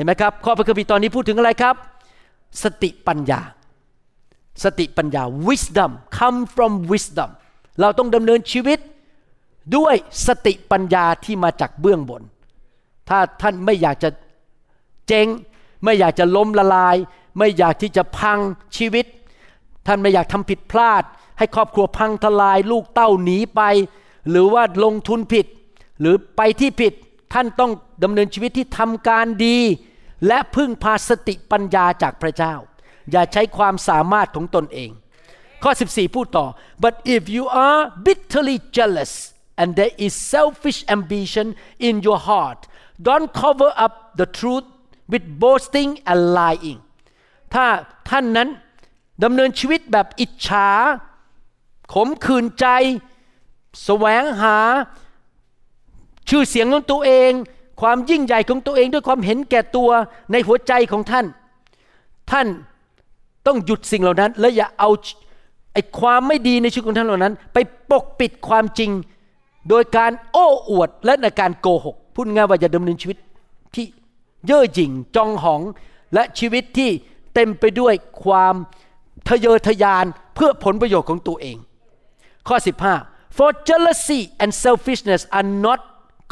[0.00, 1.76] ห็นไหมครับข้อพระคัมภีร์ตอนนี้พูดถึงอะไรครับ
[2.62, 3.40] สติปัญญา
[4.64, 7.30] สติปัญญา wisdom come from wisdom
[7.80, 8.78] เราต้องดำเนินชีวิต
[9.76, 9.94] ด้วย
[10.26, 12.22] สติปัญญาที่มาจากเบื้องบน
[13.08, 14.10] ถ้าท่านไม่อยากจะ
[15.08, 15.26] เจ๊ง
[15.84, 16.96] ไม่อยากจะล้มละลาย
[17.38, 18.38] ไม่อยากที่จะพัง
[18.76, 19.06] ชีวิต
[19.86, 21.02] ท่านไม่อยากทำผิดพลาด
[21.38, 23.60] ให้ครอบครัวพังทลาย ลูกเต้าหนีไป
[24.30, 25.46] หรือว่าลงทุนผิด
[26.00, 26.92] หรือไปที่ผิด
[27.34, 27.70] ท่านต้อง
[28.04, 29.58] ดำเนินชีวิตที่ทำการดี
[30.26, 32.54] และพึ่งพาสติปัญญาจากพระเจ้า
[33.10, 34.90] อย่าใช้ความสามารถของตนเอง
[35.62, 36.46] ข้อ 14 พูดต่อ
[36.84, 39.12] but if you are bitterly jealous
[39.60, 41.46] and there is selfish ambition
[41.88, 42.60] in your heart
[43.08, 44.66] don't cover up the truth
[45.12, 46.80] with boasting and lying
[47.54, 47.66] ถ้า
[48.10, 48.48] ท่านนั้น
[49.24, 50.68] ดำเนินชีวิตแบบอิจฉา
[51.94, 52.66] ขมขื่นใจ
[53.84, 54.58] แสวงหา
[56.28, 57.32] ชื่อเสียงของตัวเอง
[57.80, 59.90] ความยิ่งใหญ่ของตัวเองด้วยความเห็นแก่ตัว
[60.32, 61.26] ในหัวใจของท่าน
[62.30, 62.46] ท่าน
[63.46, 64.90] ต้องหยุดสิ่งเหล่านั้น และอย่าเอา
[65.72, 67.58] ไอ้ความไม่ดีในชีวิตของท่านเหล่านั้น ไป
[67.90, 68.90] ปกปิดความจริง
[69.68, 73.18] โดยการโอ้อวดและในการโกหกพูดง่ายว่าอย่าดำเนินชีวิต
[73.74, 73.86] ที่
[74.46, 75.60] เย่อหยิ่งจองหอง
[76.14, 76.90] และชีวิตที่
[77.34, 78.54] เต็มไปด้วยความ
[79.28, 81.56] ทะเยอทะยานเพื่อผลประโยชน์ของตัวเอง
[82.48, 82.56] ข้อ
[82.96, 85.80] 15 for jealousy and selfishness are not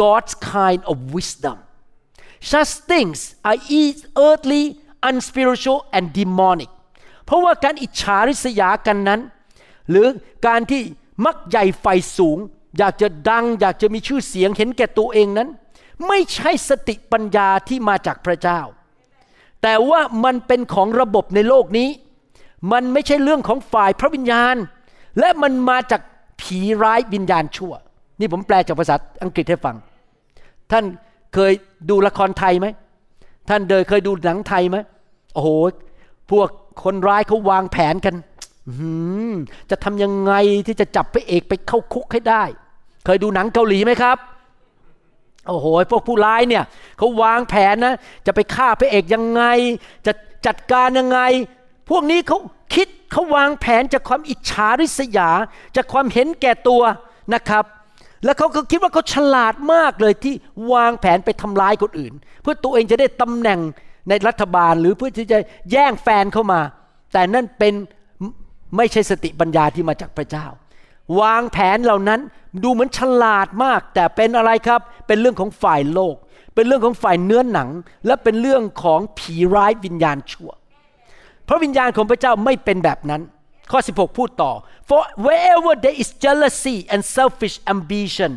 [0.02, 1.56] God's kind of wisdom
[2.50, 3.58] such things are
[4.26, 4.64] earthly
[5.08, 6.70] unspiritual and demonic
[7.24, 9.20] เพราะว่าการอิจฉาริษยากันนั้น
[9.90, 10.06] หรือ
[10.46, 10.82] การที่
[11.24, 11.86] มักใหญ่ไฟ
[12.18, 12.38] สูง
[12.78, 15.48] อยากจะดัง อยากจะมีชื่อเสียงเห็นแก่ตัวเองนั้น
[16.08, 18.60] ไม่ใช่สติปัญญาที่มาจากพระเจ้า
[19.62, 21.88] แต่ว่ามันเป็นของระบบในโลกนี้
[22.72, 24.56] มันไม่ใช่เรื่องของฝ่ายพระวิญญาณ
[25.18, 26.00] และมันมาจาก
[26.40, 27.72] ผีร้ายวิญญาณชั่ว
[28.20, 29.76] นี่ผมแปลจากภาษาอังกฤษให้ฟัง
[30.72, 30.84] ท่าน
[31.34, 31.52] เคย
[31.90, 32.66] ดูละครไทยไหม
[33.48, 34.78] ท่านเดินเคยดูหนังไทยไหม
[35.34, 35.48] โอ้โห
[36.30, 36.48] พวก
[36.84, 38.14] คนร้ายเขาวางแผนกัน
[39.70, 40.32] จะทำยังไง
[40.66, 42.42] ที่จะจับพระเอกไปเข้าคุกให้ได้
[43.04, 44.18] เคยดูหนังเกาหลีไหมครับ
[45.48, 46.64] โอ้โห พวกผู้ร้ายเนี่ย
[46.98, 47.94] เขาวางแผนนะ
[48.26, 49.42] จะไปฆ่าพระเอกยังไง
[50.06, 50.12] จะ
[50.46, 51.20] จัดการยังไง
[51.90, 52.38] พวกนี้เขา
[52.74, 55.30] คิดเขาวางแผนจากความอิจฉาริษยา
[55.76, 56.82] จากความเห็นแก่ตัว
[57.34, 57.64] นะครับ
[58.24, 60.34] แล้วเขาก็คิดว่าเขาฉลาดมากเลยที่
[60.72, 63.60] วางแผนไปทำร้ายคนอื่น เพื่อตัวเองจะได้ตำแหน่ง
[64.08, 65.38] ในรัฐบาลหรือเพื่อที่จะ
[65.72, 66.60] แย่งแฟนเข้ามา
[67.12, 67.74] แต่นั่นเป็น
[68.76, 70.46] ไม่ใช่สติปัญญาที่มาจากพระเจ้า
[71.20, 72.20] วางแผนเหล่านั้น
[72.62, 76.14] ดูเหมือนฉลาดมาก แต่เป็นอะไรครับเป็นเรื่องของฝ่ายโลก
[76.54, 77.68] เป็นเรื่องของฝ่ายเนื้อหนัง
[78.06, 80.50] และเป็นเรื่องของผีร้ายวิญญาณชั่ว
[81.48, 83.22] พระวิญญาณของพระเจ้าไม่เป็นแบบนั้น
[83.70, 84.52] ข้อ 16 พูดต่อ
[84.88, 88.32] for wherever there is jealousy and selfish ambition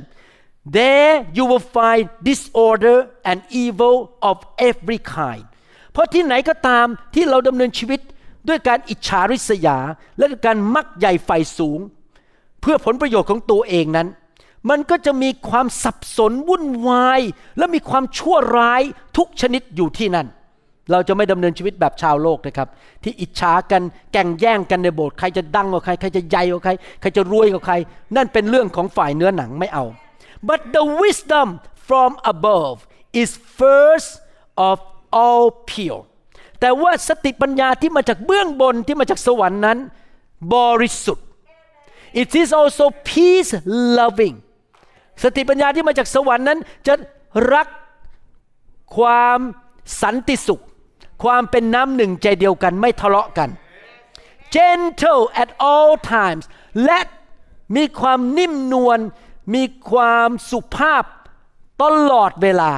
[0.78, 2.98] there you will find disorder
[3.30, 3.96] and evil
[4.30, 4.38] of
[4.70, 5.46] every kind
[5.91, 8.00] เพราะที่ไหนก็ตามที่เราดำเนินชีวิต
[8.48, 9.78] ด้วยการอิจฉาริษยา
[10.17, 11.80] และการมักใหญ่ไฟสูง
[12.62, 14.08] เพื่อผลประโยชน์ของตัวเองนั้น
[14.70, 17.22] มันก็จะมีความสับสนวุ่นวาย
[17.58, 18.82] และมีความชั่วร้าย
[19.17, 20.28] ทุกชนิดอยู่ที่นั่น
[20.91, 22.67] เราจะไม่ดำเนินชีวิตแบบชาวโลกนะครับ
[23.04, 23.82] ที่อิจฉากัน
[24.13, 27.76] แก่งแย่งกันในโบสถ์ใครจะดังกว่าใครใครจะใหญ่กว่าใครใครจะรวยกว่าใคร
[28.15, 29.86] นั่นเป็นเรื่องของฝ่ายเนื้อหนังไม่เอา
[30.50, 31.48] but the wisdom
[31.88, 32.78] from above
[33.22, 34.12] is first
[34.70, 34.78] of
[35.22, 36.02] all pure
[36.60, 39.78] แต่ว่าสติปัญญาที่มาจากเบื้องบนที่มาจากสวรรค์นั้น
[40.56, 41.26] บริสุทธิ์
[42.22, 43.52] it is also peace
[44.00, 44.36] loving
[45.24, 46.94] สติปัญญาที่มาจากสวรรค์นั้นจะ
[47.54, 47.67] รัก
[48.98, 49.39] ความ
[50.02, 50.62] สันติสุข
[51.24, 53.50] ความเป็นน้ำหนึ่งใจเดียวกันไม่ทะเลาะกัน
[54.56, 56.44] gentle at all times
[56.86, 57.00] และ
[57.76, 59.00] มีความนิ่มนวล
[59.54, 61.04] มีความสุภาพ
[61.82, 62.72] ตลอดเวลา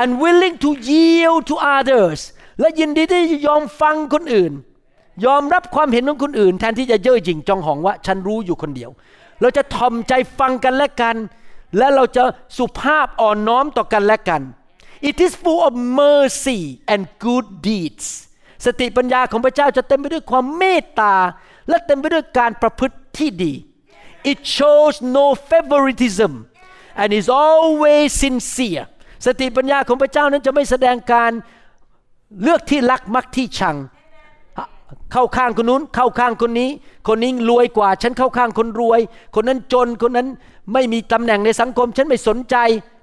[0.00, 2.20] and willing to yield to others
[2.60, 4.52] และยินดีที่จะยอมฟังคนอื่น
[5.26, 8.90] ยอมรับความเห็นของคนอื่น แทนที่จะเย่อหยิ่งจองหองว่า ฉันรู้อยู่คนเดียว
[9.40, 11.16] เราจะทอมใจฟังกันและกัน
[11.78, 12.22] และเราจะ
[12.58, 14.42] สุภาพอ่อนน้อมต่อกันและกัน
[15.00, 18.06] It is full of mercy and good deeds
[18.66, 21.14] สติปัญญาของพระเจ้าจะเต็มไปด้วยความเมตตา
[21.68, 23.54] และเต็มไปด้วยการประพฤติที่ดี
[24.30, 26.32] It shows no favoritism
[27.00, 28.84] and is always sincere
[29.26, 31.32] สติปัญญาของพระเจ้านั้นจะไม่แสดงการ
[32.42, 33.76] เลือกที่รักมักที่ชัง
[35.12, 36.70] เข้าข้างคนนู้น เข้าข้างคนนี้
[37.08, 39.00] คนนี้รวยกว่า ฉันเข้าข้างคนรวย
[39.34, 40.28] คนนั้นจนคนนั้น
[40.72, 42.56] ไม่มีตำแหน่งในสังคม ฉันไม่สนใจ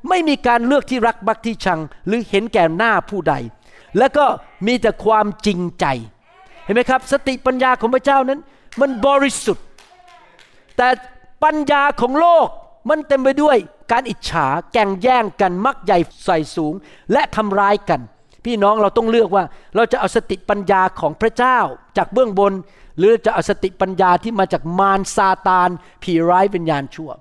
[0.10, 3.34] ไม่มีการเลือกที่รักบักที่ชัง หรือเห็นแก่หน้าผู้ใด
[3.98, 4.26] แล้วก็
[4.68, 5.86] มีแต่ความจริงใจ
[6.66, 8.40] เห็นไหมครับ สติปัญญาของพระเจ้านั้น
[8.82, 9.66] มันบริสุทธิ์
[10.78, 10.88] แต่
[11.44, 12.48] ปัญญาของโลก
[12.90, 13.58] มันเต็มไปด้วย
[13.92, 16.74] การอิจฉาแก่งแย่งกันมักใหญ่ใส่สูง
[17.12, 18.02] และทำร้ายกัน
[18.46, 19.44] พี่น้องเราต้องเลือกว่า
[19.76, 21.58] เราจะเอาสติปัญญาของพระเจ้า
[21.98, 22.54] จากเบื้องบน
[22.98, 25.70] หรือจะเอาสติปัญญาที่มาจากมารซาตาน
[26.04, 27.12] ผีร้ายวิญญาณชั่ว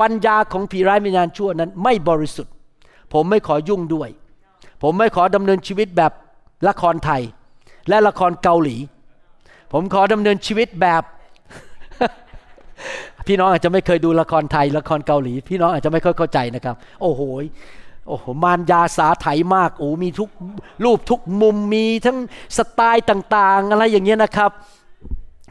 [0.00, 2.52] ปัญญาของผีร้ายวิญญาณชั่วนั้นไม่บริสุทธิ์
[3.12, 4.08] ผมไม่ขอยุ่งด้วย
[4.82, 6.12] ผมไม่ขอดำเนินชีวิตแบบ
[6.68, 7.22] ละครไทย
[7.88, 8.76] และละครเกาหลี
[9.72, 11.02] ผมขอดำเนินชีวิตแบบ
[13.26, 17.20] พี่น้องอาจจะไม่เคยดูละครไทยละครเกาหลี พี่น้องอาจจะไม่ค่อยเข้าใจนะครับ โอ้โห
[18.08, 20.30] โอ้โหมารยาสาไถมากโอ้มีทุก
[20.84, 22.18] รูปทุกมุมมีทั้ง
[22.56, 24.50] สไตล์ต่างๆ อะไรอย่างเงี้ยนะครับ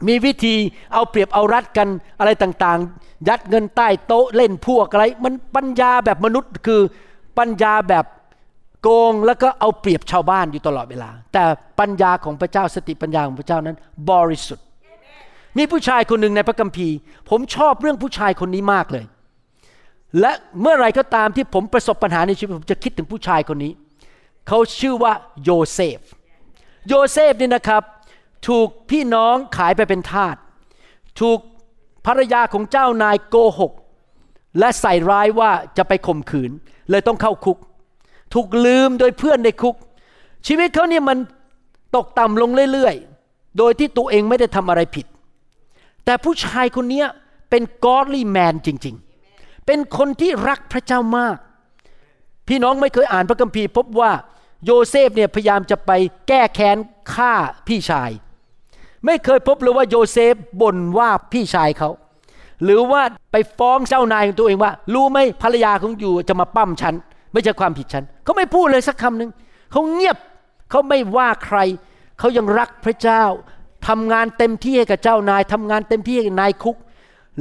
[0.06, 0.54] มีวิธี
[0.92, 1.88] เอาเปรียบเอารัดกัน
[2.18, 6.80] อะไรต่างๆ ยัดเงินใต้โต๊ะเล่นพวกอะไร มันปัญญาแบบมนุษย์คือ
[7.38, 8.04] ปัญญาแบบ
[8.82, 11.44] โกงแล้วก็เอาเปรียบชาวบ้านอยู่ตลอดเวลา แต่
[11.80, 13.76] ปัญญาของพระเจ้าสติปัญญาของพระเจ้านั้น
[14.10, 14.64] บริสุทธิ์
[15.58, 16.96] มีผู้ชายคนหนึ่งในพระคัมภีร์
[17.30, 19.04] ผมชอบเรื่องผู้ชายคนนี้มากเลย
[20.20, 23.72] และเมื่อไรก็ตามที่ผมประสบปัญหาในชีวิตผมจะคิดถึงผู้ชายคนนี้
[24.48, 25.12] เขาชื่อว่า
[25.44, 25.98] โยเซฟ
[26.88, 27.82] โยเซฟนี่นะครับ
[28.48, 30.36] ถูกพี่น้องขายไปเป็นทาส
[31.20, 31.38] ถูก
[32.06, 33.72] ภรรยาของเจ้านายโกหก
[34.58, 36.50] และใส่ร้ายว่าจะไปข่มขืน
[36.90, 37.58] เลยต้องเข้าคุก
[38.34, 39.76] ถูกลืมโดยเพื่อนในคุก
[40.46, 41.18] ชีวิตเขาเนี่ยมัน
[41.96, 45.06] ตกต่ำลงเรื่อยๆ โดยที่ตัวเองไม่ได้ทำอะไรผิด
[46.04, 47.02] แต่ผู้ชายคนนี้
[47.50, 49.03] เป็น godly man จริงๆ
[49.66, 51.36] เป็นคนที่รักพระเจ้ามาก
[52.48, 54.12] พี่น้องไม่เคยอ่านพระคัมภีร์พบว่า
[54.64, 55.90] โยเซฟเนี่ยพยายามจะไป
[56.28, 56.76] แก้แค้น
[57.14, 57.32] ฆ่า
[57.66, 58.10] พี่ชาย
[59.06, 61.90] ไม่เคยพบเลยว่าโยเซฟบ่นว่าพี่ชายเขา
[62.64, 66.94] หรือว่าไปฟ้องเจ้านายของตัวเองว่า รู้ไหมภรรยาของ you จะมาปล้ำฉัน
[67.32, 69.30] ไม่ใช่ความผิดฉันเขาไม่พูดเลยสักคำหนึ่ง
[69.70, 70.16] เขาเงียบ
[70.70, 71.58] เขาไม่ว่าใคร
[72.18, 73.22] เขายังรักพระเจ้า
[73.88, 76.76] ทำงานเต็มที่ให้กับเจ้านายทำงานเต็มที่ให้นายคุก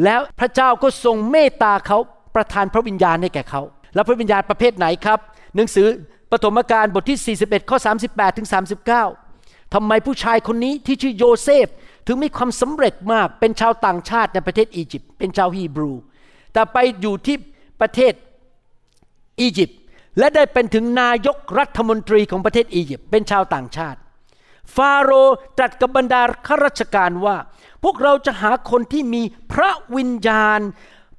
[0.04, 1.98] แล้วพระเจ้าก็ทรงเมตตาเขา
[2.36, 3.62] ประทานพระวิญญาณให้แก่เขา
[3.94, 5.20] แล้วพระวิญญาณประเภทไหนครับ
[5.56, 5.88] หนังสือ
[6.32, 8.48] ปฐมกาลบทที่ 41 ข้อ 38 ถึง
[9.10, 11.68] 39ทำไมผู้ชายคนนี้ที่ชื่อโยเซฟ
[12.08, 15.92] ถึงมีความสำเร็จมาก เป็นชาวต่างชาติในประเทศอียิปต์ เป็นชาวฮีบรู
[16.54, 17.38] แต่ไปอยู่ที่
[17.82, 18.14] ประเทศ
[19.40, 19.80] อียิปต์
[20.20, 24.00] และได้เป็นถึงนายกรัฐมนตรีของประเทศอียิปต์ เป็นชาวต่างชาติ
[24.76, 27.38] ฟาโรห์ตรัสกับบรรดาข้าราชการว่า
[27.84, 29.22] พวกเราจะหาคนที่มี
[29.54, 30.60] พระวิญญาณ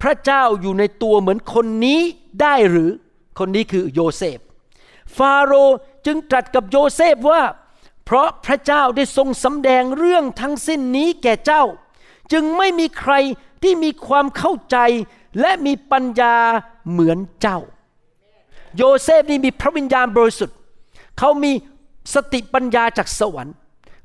[0.04, 2.00] พระเจ้าอยู่ในตัวเหมือนคนนี้
[2.40, 2.90] ได้หรือ
[3.38, 4.38] คนนี้คือโยเซฟ
[5.16, 7.42] ฟาโรห์จึงตรัสกับโยเซฟว่า
[8.04, 11.62] เพราะพระเจ้าได้ทรงสำแดงเรื่องทั้งสิ้นนี้แก่เจ้า
[12.32, 13.12] จึงไม่มีใคร
[13.62, 14.76] ที่มีความเข้าใจ
[15.40, 16.36] และมีปัญญา
[16.90, 17.58] เหมือนเจ้า
[18.76, 20.56] โยเซฟนี่มีพระวิญญาณบริสุทธิ์
[21.18, 21.52] เขามี
[22.14, 23.54] สติปัญญาจากสวรรค์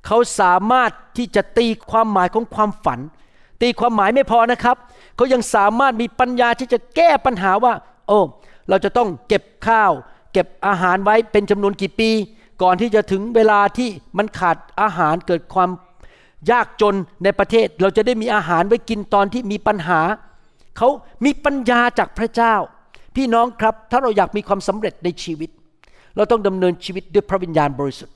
[0.05, 2.99] เขาสามารถที่จะตีความหมายของความฝัน
[3.61, 4.77] ตีความหมายไม่พอนะครับ
[5.15, 7.73] เขายังสามารถมีปัญญาที่จะแก้ปัญหาว่า
[8.07, 8.19] โอ้
[8.69, 9.91] เราจะต้องเก็บข้าว
[10.33, 12.09] เก็บอาหารไว้เป็นจำนวนกี่ปี
[12.61, 15.69] ก่อนที่จะถึงเวลาที่มันขาดอาหารเกิดความ
[16.51, 20.01] ยากจนในประเทศ เราจะได้มีอาหารไว้กินตอนที่มีปัญหา
[20.77, 20.89] เขา
[21.25, 22.55] มีปัญญาจากพระเจ้า
[23.15, 25.49] พี่น้องครับถ้าเราอยากมีความสำเร็จในชีวิต
[26.15, 28.15] เราต้องดำเนินชีวิตด้วยพระวิญญาณบริสุทธิ์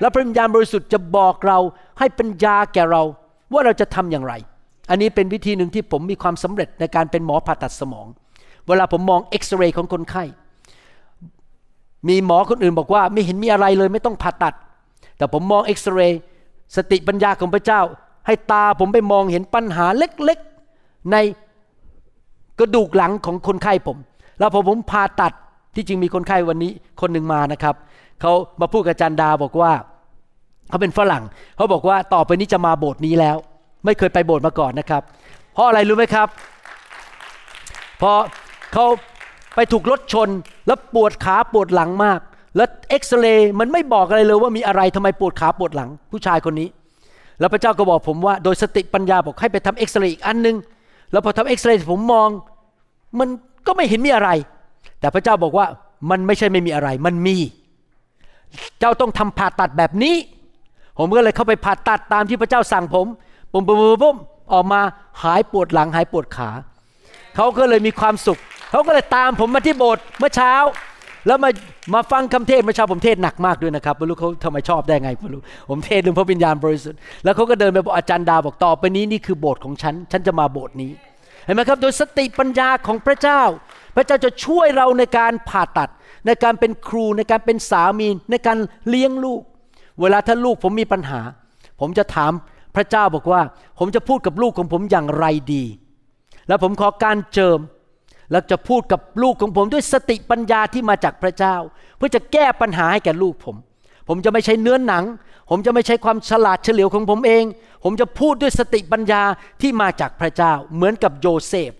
[0.00, 1.58] และพระวิญญาณบริสุทธิ์จะบอกเรา
[1.98, 3.02] ให้ปัญญาแก่เรา
[3.52, 4.34] ว่าเราจะทำอย่างไร
[4.90, 8.06] อันนี้เป็นวิธีหนึ่งที่ผมมีความสำเร็จในการเป็นหมอผ่าตัดสมอง
[8.66, 10.24] เวลาผมมองเอ็กซเรย์ของคนไข้
[12.08, 14.54] มีหมอคนอื่นบอกว่าไม่เห็นมีอะไรเลยไม่ต้องผ่าตัด
[15.16, 16.20] แต่ผมมองเอ็กซเรย์
[16.76, 17.80] สติปัญญาของพระเจ้า
[18.26, 21.16] ให้ตาผมไปมองเห็นปัญหาเล็กๆ ใน
[22.58, 23.96] กระดูกหลังของคนไข้ผม
[24.38, 25.32] แล้วพอผมผ่าตัด
[25.74, 27.74] ที่จริงมีคนไข้วันนี้คนหนึ่งมานะครับ
[28.20, 29.72] เขามาพูดกับจารย์ดาบอกว่า
[30.68, 31.24] เขาเป็นฝรั่ง
[31.56, 33.36] เขาบอกว่าต่อไปนี้จะมาโบสถ์นี้แล้ว
[33.84, 35.02] ไม่เคยไปโบสถ์มาก่อนนะครับ
[35.52, 36.28] เพราะอะไรรู้ไหมครับ
[38.00, 38.12] พอ
[38.72, 38.86] เขา
[39.54, 40.28] ไปถูกรถชน
[40.66, 42.20] แล้วปวดขาปวดหลังมาก
[42.56, 46.68] แล้วเอ็กซเรย์มันไม่บอกอะไรเลยว่ามีอะไรทำไมปวดขาปวดหลัง ผู้ชายคนนี้
[47.40, 50.56] แล้วพระเจ้าก็บอกผมว่า โดยสติปัญญาบอกให้ไปทำเอ็กซเรย์อีกอันหนึง
[51.12, 52.28] แล้วพอทำเอ็กซเรย์ผมมอง
[53.18, 53.28] มัน
[53.66, 54.30] ก็ไม่เห็นมีอะไร
[55.00, 55.66] แต่พระเจ้าบอกว่า
[56.10, 57.36] มันไม่ใช่ไม่มีอะไร มันมี
[58.78, 60.16] เจ้าต้องทำผ่าตัดแบบนี้
[60.98, 63.06] ผมก็เลยเข้าไปผ่าตัดตามที่พระเจ้าสั่งผม
[63.52, 64.16] ปุ่มปุ่มปุ่มปุ่ม
[64.52, 64.80] ออกมา
[65.22, 66.50] หายปวดหลังหายปวดขา
[67.36, 68.38] เขาก็เลยมีความสุข
[68.70, 70.54] เขาก็เลยตามผมมาที่โบสถ์เมื่อเช้า
[71.26, 71.50] แล้วมา
[71.94, 80.90] มาฟังคำเทศเมื่อเช้าผมเทศหนักมากด้วยนะครับไม่รู้เขาทำไมชอบได้ไงไม่รู้ผมเทศเรื่องพระวิญญาณบริสุทธิ์แล้วเขาก็เดินไปบอกอาจารย์ดาบอกต่อไปนี้นี่คือโบสถ์ของฉันฉันจะมาโบสถ์นี้
[81.44, 83.42] เห็นไหมครับ โดยสติปัญญาของพระเจ้า
[83.96, 85.88] พระเจ้าจะช่วยเราในการผ่าตัด
[86.26, 88.58] ในการเป็นครูในการเป็นสามีในการ
[88.88, 89.42] เลี้ยงลูก
[90.00, 91.20] เวลาถ้าลูกผมมีปัญหา
[91.80, 92.32] ผมจะถาม
[92.76, 93.42] พระเจ้าบอกว่า
[93.78, 95.64] ผมจะพูดกับลูกของผมอย่างไรดี
[96.48, 97.58] แล้วผมขอการเจิม
[98.30, 101.56] แล้วจะพูดกับลูกของผมด้วยสติปัญญาที่มาจากพระเจ้า
[101.96, 103.56] เพื่อจะแก้ปัญหาให้แก่ลูกผม
[104.08, 105.04] ผมจะไม่ใช้เนื้อหนัง
[105.50, 107.44] ผมจะไม่ใช้ความฉลาดเฉลียวของผมเอง
[107.84, 109.22] ผมจะพูดด้วยสติปัญญา
[109.62, 111.72] ที่มาจากพระเจ้า เหมือนกับโยเซฟ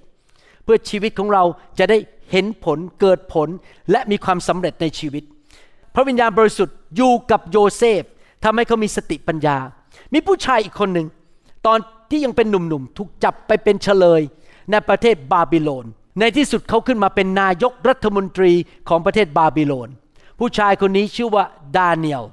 [0.65, 1.45] เพื่อชีวิตของเรา
[1.79, 1.99] จะได้
[2.31, 3.49] เห็นผลเกิดผล
[3.91, 5.25] และมีความสำเร็จในชีวิต
[5.95, 8.03] พระวิญญาณบริสุทธิ์อยู่กับโยเซฟ
[8.45, 9.57] ทำให้เขามีสติปัญญา
[10.13, 11.07] มีผู้ชายอีกคนหนึ่ง
[11.67, 11.79] ตอน
[12.11, 14.21] ที่ยังเป็นหนุ่มๆ ถูกจับไปเป็นเฉลย
[14.71, 15.87] ในประเทศบาบิโลน
[16.21, 18.53] ในที่สุดเขาขึ้นมาเป็นนายกรัฐมนตรี
[18.89, 19.89] ของประเทศบาบิโลน
[20.39, 21.45] ผู้ชายคนนี้ชื่อว่า
[21.77, 22.25] ดาเนียล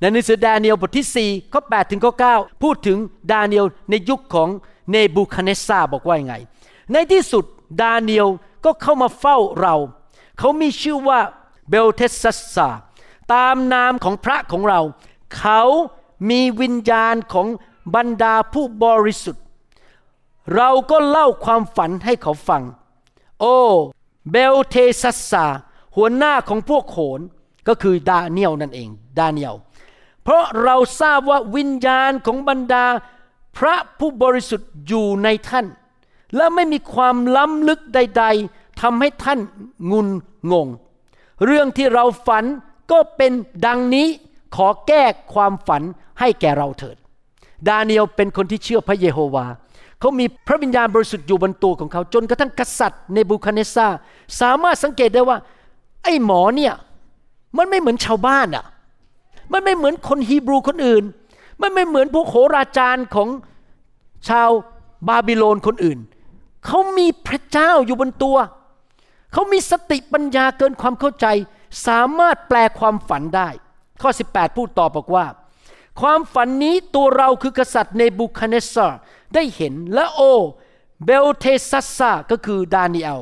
[0.00, 2.98] ในหนังสือดาเนียลบทที่4ข้อ8ถึงข้อ9พูดถึง
[3.32, 4.48] ดาเนียลในยุคของ
[4.90, 6.34] เนบูคาเนสซาบอกว่ายังไง
[6.92, 7.44] ในที่สุด
[7.82, 8.28] ดาเนียล
[8.64, 9.74] ก็เข้ามาเฝ้าเรา
[10.38, 11.20] เขามีชื่อว่า
[11.68, 12.68] เบลเทสซัสซา
[13.34, 14.80] ตามนามของพระของเรา
[15.38, 15.62] เขา
[16.30, 17.46] มีวิญญาณของ
[17.94, 19.44] บรรดาผู้บริสุทธิ์
[20.54, 22.62] เราก็เล่าความฝันให้เขาฟัง
[23.40, 23.58] โอ้
[24.30, 25.46] เบลเทซัสซา
[25.96, 27.20] หัวหน้าของพวกโหร
[27.68, 28.88] ก็คือดาเนียลนั่นเอง
[29.18, 29.54] ดาเนียล
[30.22, 32.86] เพราะเราทราบว่าวิญญาณของบรรดา
[33.56, 35.66] พระผู้บริสุทธิ์อยู่ในท่าน
[36.36, 39.38] และไม่มีความล้ำลึกใด ๆทำให้ท่าน
[39.90, 40.08] งุน
[40.52, 40.68] งง
[41.44, 42.44] เรื่องที่เราฝัน
[42.90, 43.32] ก็เป็น
[43.66, 44.08] ดังนี้
[44.54, 45.02] ขอแก้
[45.34, 45.82] ความฝัน
[46.20, 46.96] ให้แก่เราเถิด
[47.68, 49.46] ดาเนียลเป็นคนที่เชื่อพระเยโฮวา
[50.00, 53.86] เขามีพระวิญญาณบริสุทธิ์อยู่บนตัวของเขา จนกระทั่งกษัตริย์ในบูคาเนซา
[54.40, 55.38] สามารถสังเกตได้ว่า
[56.02, 56.74] ไอ้หมอเนี่ย
[57.56, 58.64] มันไม่เหมือนชาวบ้านอะ่ะ
[59.52, 61.04] มันไม่เหมือนคนฮีบรูคนอื่น
[61.62, 63.28] มันไม่เหมือนพวกโหราจารย์ของ
[64.28, 64.50] ชาว
[65.08, 65.98] บาบิโลนคนอื่น
[66.66, 68.36] เขามีพระเจ้าอยู่บนตัว
[69.32, 71.26] เขามีสติปัญญาเกินความเข้าใจ
[71.86, 73.48] สามารถแปลความฝันได้
[74.02, 75.26] ข้อ 18 พูดต่อบอกว่า
[76.00, 78.98] ความฝันนี้ตัวเราคือกษัตริย์เนบูคัดเนสซาร์
[79.34, 80.20] ได้เห็นและโอ
[81.04, 83.20] เบลเทซัสซาก็คือดานิเอล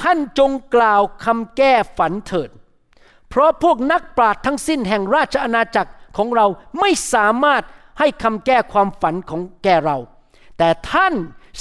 [0.00, 2.50] ท่านจงกล่าวคำแก้ฝันเถิด
[3.28, 6.46] เพราะพวกนักปราชญ์ทั้งสิ้นแห่งราชอาณาจักรของเรา
[6.80, 7.62] ไม่สามารถ
[7.98, 9.98] ให้คำแก้ความฝันของแก่เรา
[10.58, 11.14] แต่ท่าน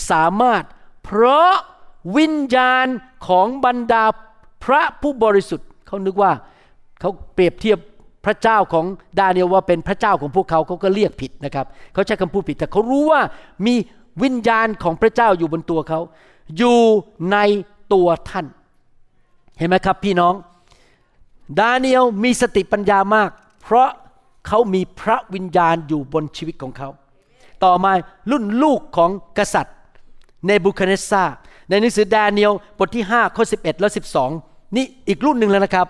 [0.09, 0.63] สามารถ
[1.03, 1.51] เพราะ
[2.17, 2.87] วิญญาณ
[3.27, 4.05] ของบรรดา
[4.63, 6.31] พระผู้บริสุทธิ์เขานึกว่า
[6.99, 7.77] เขาเปรียบเทียบ
[8.25, 8.85] พระเจ้าของ
[9.19, 13.21] ดาเนียลว่าเป็นพระเจ้าของพวกเขาเขาก็เรียกผิดนะครับเขาใช้คำพูดผิดแต่เขารู้ว่า
[13.65, 13.75] มี
[14.23, 15.99] วิญญาณของพระเจ้าอยู่บนตัวเขา
[16.57, 16.79] อยู่
[17.31, 17.37] ใน
[17.93, 18.45] ตัวท่าน
[19.57, 20.33] เห็นไหมครับพี่น้อง
[21.59, 23.29] ดาเนียลมีสติปัญญามาก
[23.61, 23.89] เพราะ
[24.47, 26.89] เขามีพระวิญญาณอยู่บนชีวิตของเขา
[27.63, 27.91] ต่อมา
[28.31, 29.75] รุ่นลูกของกษัตริย์
[30.45, 31.23] เนบูคเนสซา
[31.69, 33.89] ในหนังสือดาเนียลบทที่5ข้อ11 และ
[34.31, 35.87] 12 นี่อีกรุ่นหนึ่งแล้วนะครับ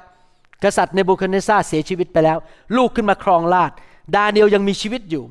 [0.64, 2.38] กษัตริย์เนบูคาเนสซาเสียชีวิตไปแล้ว
[2.76, 3.72] ลูกขึ้นมาครองราชย์
[4.16, 5.24] ดาเนียลยังมีชีวิตอยู่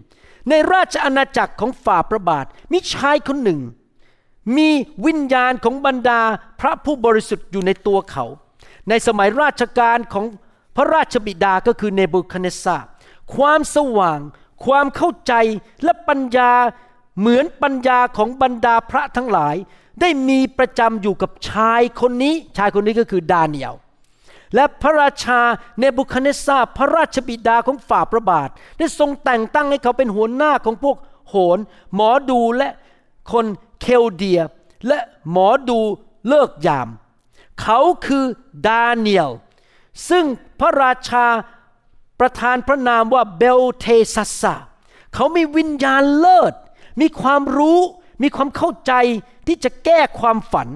[0.49, 3.61] ในราชอาณาจักรของฝ่าพระบาทมีชายคนหนึ่ง
[4.57, 4.69] มี
[5.07, 6.21] วิญญาณของบรรดา
[6.61, 8.25] พระผู้บริสุทธิ์อยู่ในตัวเขา
[8.89, 10.27] ในสมัยรัชกาลของ
[10.77, 12.77] พระราชบิดาก็คือเนบูคัดเนสซา
[13.35, 14.21] ความสว่าง
[14.65, 15.33] ความเข้าใจ
[15.85, 16.53] และปัญญา
[17.19, 19.57] เหมือนปัญญาของบรรดาพระทั้งหลาย
[20.01, 23.75] ได้มีประจำอยู่กับชายคนนี้ ชายคนนี้ก็คือดาเนียล
[24.55, 25.41] และพระราชา
[25.79, 28.49] เนบุคัดเนสซาพระราชบิดาของฝ่าพระบาท
[28.79, 30.97] ได้ทรงแต่งตั้งให้เขาเป็นหัวหน้าของพวก
[31.29, 31.59] โหร
[31.95, 32.69] หมอดูและ
[33.33, 33.47] คน
[33.81, 34.41] เคลเดีย
[34.89, 34.99] และ
[35.31, 35.79] หมอดู
[36.29, 36.89] เลิกยาม
[37.61, 38.25] เขาคือ
[38.67, 39.31] ดาเนียล
[40.09, 40.25] ซึ่ง
[40.61, 41.27] พระราชา
[42.21, 44.55] ประทานพระนามว่าเบลเทซัสซา
[45.15, 46.55] เขามีวิญญาณเลิศ
[47.01, 47.81] มีความรู้
[48.23, 48.93] มีความเข้าใจ
[49.47, 50.69] ที่จะแก้ความฝัน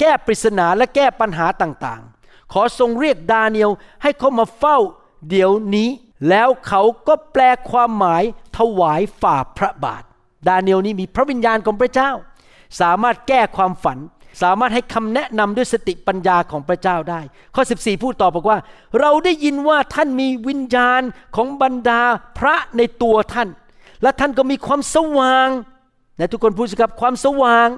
[0.00, 2.17] แก้ปริศนาและแก้ปัญหาต่างๆ
[2.52, 3.70] ขอทรงเรียกดาเนียล
[4.02, 4.78] ให้เขามาเฝ้า
[5.28, 5.88] เดี๋ยวนี้
[6.28, 8.22] แล้วเขาก็แปลความหมาย
[8.58, 10.02] ถวายฝ่าพระบาท
[10.48, 12.10] ดาเนียลนี้มีพระวิญญาณของพระเจ้า
[12.80, 13.98] สามารถแก้ความฝัน
[14.42, 17.20] สามารถให้คำแนะนำด้วยสติปัญญาของพระเจ้าได้
[17.54, 18.58] ข้อ 14 พูดต่อบอกว่า
[19.00, 21.02] เราได้ยินว่าท่านมีวิญญาณ
[21.36, 22.02] ของบรรดา
[22.38, 23.48] พระในตัวท่าน
[24.02, 25.48] และท่านก็มีความสว่าง
[26.18, 27.68] ในทุกคนพูดสิครับความสว่าง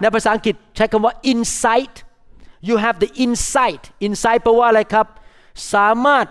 [0.00, 1.94] ในภาษาอังกฤษใช้คำว่า insight
[2.68, 5.06] you have the insight insight แปลว่าอะไรครับ
[5.74, 6.26] สามารถ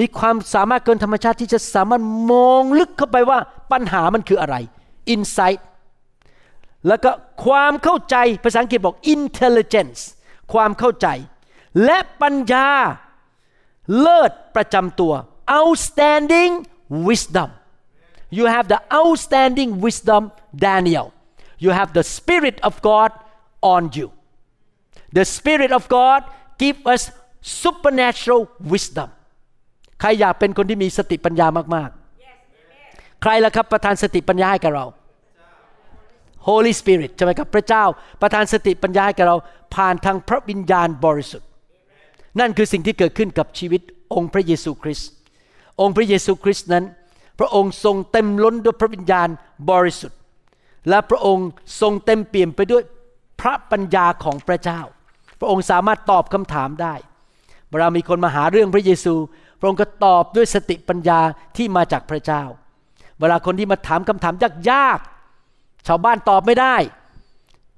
[0.00, 3.38] มีความสามารถเกินธรรมชาติที่จะสามารถมองลึกเข้าไปว่า
[3.72, 4.56] ปัญหามันคืออะไร
[5.14, 5.60] insight
[6.88, 7.10] แล้วก็
[7.44, 10.00] ความเข้าใจภาษาอังกฤษบอก intelligence
[10.52, 11.06] ความเข้าใจ
[11.84, 12.68] และปัญญา
[14.00, 15.12] เลิศประจำตัว
[15.58, 16.52] outstanding
[17.08, 17.48] wisdom
[18.38, 20.22] you have the outstanding wisdom
[20.66, 21.06] Daniel
[21.64, 23.10] you have the spirit of God
[23.74, 24.08] on you
[25.16, 26.20] the spirit of God
[26.62, 27.02] give us
[27.62, 28.42] supernatural
[28.72, 29.08] wisdom
[30.00, 34.86] ใครอยากเป็นคนที่มีสติปัญญามากๆ ใครล่ะครับประทานสติปัญญาให้กับเรา
[36.48, 37.84] Holy Spirit ใช่ไหมครับพระเจ้า
[38.20, 39.36] ประทานสติปัญญาให้กับเรา
[39.74, 41.48] ผ่านทางพระวิญญาณบริสุทธิ์
[42.40, 43.80] นั่นคือสิ่งที่เกิดขึ้นกับชีวิต
[44.14, 45.08] องค์พระเยซูคริสต์
[45.80, 46.84] องค์พระเยซูคริสต์นั้น
[47.38, 49.28] พระองค์ทรงเต็มล้นด้วยพระวิญญาณ
[49.70, 50.18] บริสุทธิ์
[50.88, 51.48] และพระองค์
[51.80, 52.82] ทรงเต็มเปี่ยมไปด้วย
[53.40, 54.80] พระปัญญาของพระเจ้า
[55.38, 56.94] พระองค์สามารถตอบคำถามได้
[57.70, 59.14] เวลามีคนมาหาเรื่องพระเยซู
[59.58, 61.20] พระองค์ก็ตอบด้วยสติปัญญา
[61.56, 62.42] ที่มาจากพระเจ้า
[63.20, 64.34] เวลาคนที่มาถามคำถาม
[64.70, 66.76] ยากๆ ชาวบ้านตอบไม่ได้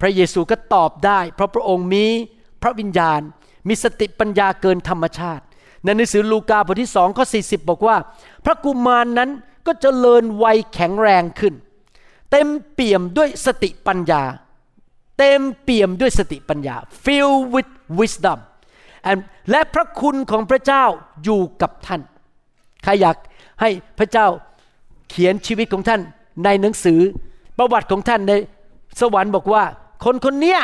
[0.01, 2.07] พระเยซูก็ตอบได้ เพราะพระองค์มี
[2.63, 3.21] พระวิญญาณ
[3.69, 5.45] มีสติปัญญาเกินธรรมชาติ
[5.85, 7.97] ในหนังสือลูกาบทที่สองข้อ40บอกว่า
[8.45, 9.31] พระกุมารนนั้น
[9.67, 11.55] ก็จเจริญวัยแข็งแรงขึ้น
[12.31, 14.23] เต็มเปี่ยมด้วยสติปัญญา
[15.21, 18.39] เต็มเปี่ยมด้วยสติปัญญา filled with wisdom
[19.11, 20.85] and และพระคุณของพระเจ้า
[21.25, 22.01] อยู่กับท่าน
[22.85, 23.17] ใครอยาก
[23.61, 24.27] ให้พระเจ้า
[25.11, 26.01] เขียนชีวิตของท่าน
[26.45, 27.01] ในหนังสือ
[27.59, 28.33] ประวัติของท่านใน
[29.01, 29.65] สวรรค์บอกว่า
[30.05, 30.61] คนคนเนี้ย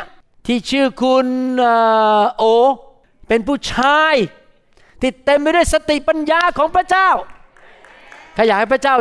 [0.47, 1.27] ที่ชื่อคุณ
[1.63, 1.67] อ
[2.37, 2.45] โอ
[3.29, 4.15] เป็นผู้ชาย
[5.01, 7.09] ที่เต็มไปด้วยสติปัญญาของพระเจ้า
[8.35, 8.95] ใครอยากให้พระเจ้า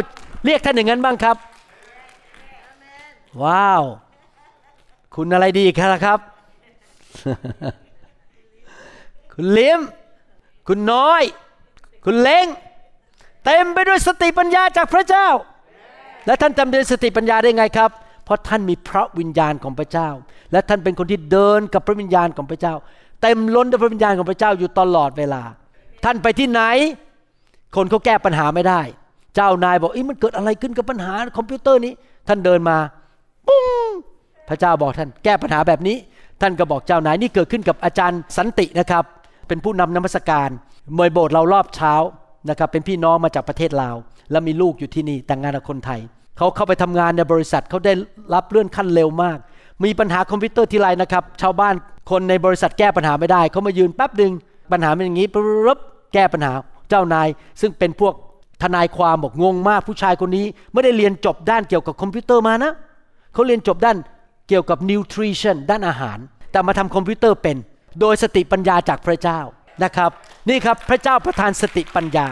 [0.45, 1.37] เรียกท่านอย่างนั้นบ้างครับ
[3.43, 3.83] ว้าว
[5.15, 6.19] คุณอะไรดีครับ
[9.33, 9.79] คุณเลี้ยม
[10.67, 11.23] คุณน้อย
[12.05, 12.45] คุณเล้ง
[13.45, 15.27] เต็มไปด้วยสติปัญญาจากพระเจ้า
[16.25, 17.91] และท่านเต็มด้วยสติปัญญาได้ไงครับ
[18.25, 20.09] เพราะท่านมีพระวิญญาณของพระเจ้า
[20.51, 22.73] และท่านเป็นคนที่เดินกับพระวิญญาณของพระเจ้า
[23.21, 25.41] เต็มล้นด้วยพระวิญญาณของพระเจ้าอยู่ตลอดเวลา
[26.05, 26.61] ท่านไปที่ไหน
[27.75, 28.81] คนเขาแก้ปัญหาไม่ได้
[29.35, 31.93] เจ้านายบอกเอ๊ะมันเกิดอะไรขึ้นกับปัญหาคอมพิวเตอร์นี้
[32.27, 32.77] ท่านเดินมา
[33.47, 33.91] ปุ้ง
[34.49, 35.97] พระเจ้าบอกท่านแก้ปัญหาแบบนี้
[36.41, 39.03] ท่านก็บอกเจ้านายนี่เกิดขึ้นกับอาจารย์สันตินะครับ
[39.47, 40.49] เป็นผู้นำนมัสการ
[40.95, 41.93] ในโบสถ์เรารอบเช้า
[42.49, 43.95] นะครับเป็นพี่น้องมาจากประเทศลาว
[44.31, 45.99] แล้วมีลูกอยู่ที่นี่แต่งงานกับคนไทย
[46.37, 47.93] เขาเข้าไปทำงานในบริษัทเขาได้
[48.33, 49.37] รับเลื่อนขั้นเร็วมาก
[49.83, 51.75] มีปัญหาคอมพิวเตอร์ทีไรนะครับ ชาวบ้าน
[52.11, 54.31] คนในบริษัทแก้ปัญหาไม่ได้ เขามายืนแป๊บหนึ่ง
[54.71, 55.79] ปัญหาเป็นอย่างนี้ปุ๊บ
[56.13, 56.53] แก้ปัญหา
[56.89, 57.27] เจ้านาย
[57.61, 58.13] ซึ่งเป็นพวก
[58.63, 62.71] ทนายความบอกงงมากผู้ชายคนนี้ ไม่ได้เรียนจบด้านเกี่ยวกับคอมพิวเตอร์มานะ
[63.33, 63.97] เขาเรียนจบด้าน
[64.47, 66.17] เกี่ยวกับ nutrition ด้านอาหาร
[66.51, 67.57] แต่มาทำคอมพิวเตอร์เป็น
[67.99, 69.39] โดยสติปัญญาจากพระเจ้า
[69.83, 70.11] นะครับ
[70.49, 72.27] นี่ครับพระเจ้าประทานสติปัญญา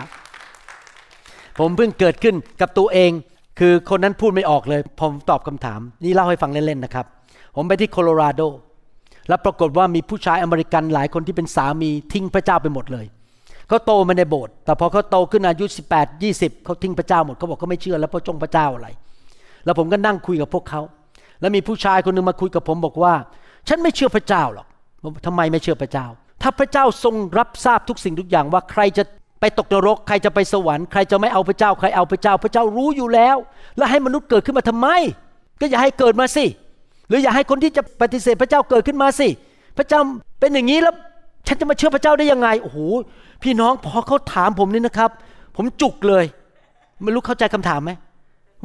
[1.60, 3.12] ผมเพิ่งเกิดขึ้นกับตัวเอง
[3.60, 7.06] คือคนนั้นพูดไม่ออกเลย ผมตอบคำถาม นี่เล่าให้ฟังเล่นๆนะครับ
[7.56, 8.42] ผมไปที่โคโลราโด
[9.28, 13.06] แล้วปรากฏว่ามีผู้ชายอเมริกันหลายคนที่เป็นสามีทิ้งพระเจ้าไปหมดเลย
[13.68, 18.88] เขาโตมาในโบสถ์แต่พอเขาโตขึ้นอายุ 18 20เขาทิ้งพระเจ้าหมดเขาบอกเขาไม่เชื่อแล้วพระจงพระเจ้าอะไร
[19.66, 20.82] แล้วผมก็นั่งคุยกับพวกเขา
[21.44, 23.14] แล้วมีผู้ชายคนหนึ่งมาคุยกับผมบอกว่า
[23.68, 24.68] ฉันไม่เชื่อพระเจ้าหรอก
[25.04, 26.06] ผมทำไมไม่เชื่อพระเจ้า
[26.42, 29.04] ถ้าพระเจ้าทรงรับทราบทุกสิ่งทุกอย่างว่าใครจะ
[29.40, 33.38] ไปตกนรก ใครจะไปสวรรค์ใครจะไม่เอาพระเจ้าใครเอาพระเจ้า พระเจ้ารู้อยู่แล้ว
[33.78, 34.88] แล้วให้มนุษย์เกิดขึ้นมาทำไม
[35.60, 36.46] ก็อย่าให้เกิดมาสิ
[37.08, 39.28] หรืออย่าให้คนที่จะปฏิเสธพระเจ้าเกิดขึ้นมาสิ
[39.78, 40.00] พระเจ้า
[40.40, 40.96] เป็นอย่างนี้แล้ว
[41.48, 42.80] ฉันจะมาเชื่อพระเจ้าได้ยังไงโอ้โห
[43.44, 45.10] พี่น้องพอเขาถามผมนี่นะครับ
[45.56, 46.26] ผมจุกเลย
[47.04, 47.92] ไม่รู้เข้าใจคำถามไหม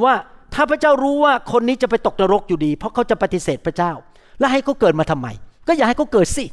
[0.04, 0.12] ว่า
[0.54, 3.92] ถ้าพระเจ้ารู้ว่าคนนี้จะไปตกนรกอยู่ดี เพราะเขาจะปฏิเสธพระเจ้า
[4.38, 5.28] แล้วให้เขาเกิดมาทำไม
[5.66, 6.44] ก็อย่าให้เขาเกิดสิ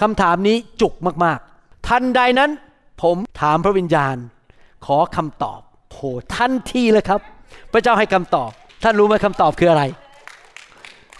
[0.00, 0.92] คำถามนี้จุก
[1.24, 2.50] มากๆ ทันใดนั้น
[3.02, 4.16] ผมถามพระวิญญาณ
[4.86, 5.60] ขอคำตอบ
[5.92, 6.00] โห
[6.36, 7.20] ทันทีเลยครับ
[7.72, 8.50] พระเจ้าให้คำตอบ
[8.82, 9.82] ท่านรู้ไหมคำตอบคืออะไร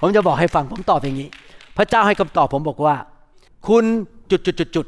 [0.00, 1.28] ผมจะบอกให้ฟังผมตอบอย่างนี้
[1.76, 2.96] พระเจ้าให้คำตอบผมบอกว่า
[3.68, 3.84] คุณ
[4.30, 4.86] จุดจุดจุดจุด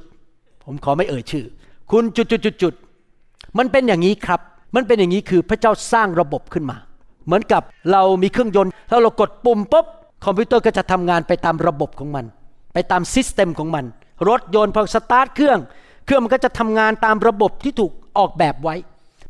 [0.64, 1.44] ผมขอไม่เอ่ยชื่อ
[1.90, 2.74] คุณจุดจุดจุดจุด
[3.58, 4.40] มันเป็นอย่างนี้ครับ
[4.76, 6.76] มันเป็นอย่างนี้คือพระเจ้าสร้างระบบขึ้นมา
[7.28, 7.62] เหมือนกับ
[7.92, 9.86] เรามีเครื่องยนต์ ถ้าเรากดปุ่มปุ๊บ
[10.24, 12.24] คอมพิวเตอร์ก็จะทำงานไปตามระบบของมัน
[12.72, 13.84] ไปตาม system ของมัน
[14.28, 15.58] รถยนต์พอสตาร์ทเครื่อง
[16.04, 18.76] เครื่องมันก็จะทำงานตามระบบที่ถูกออกแบบไว้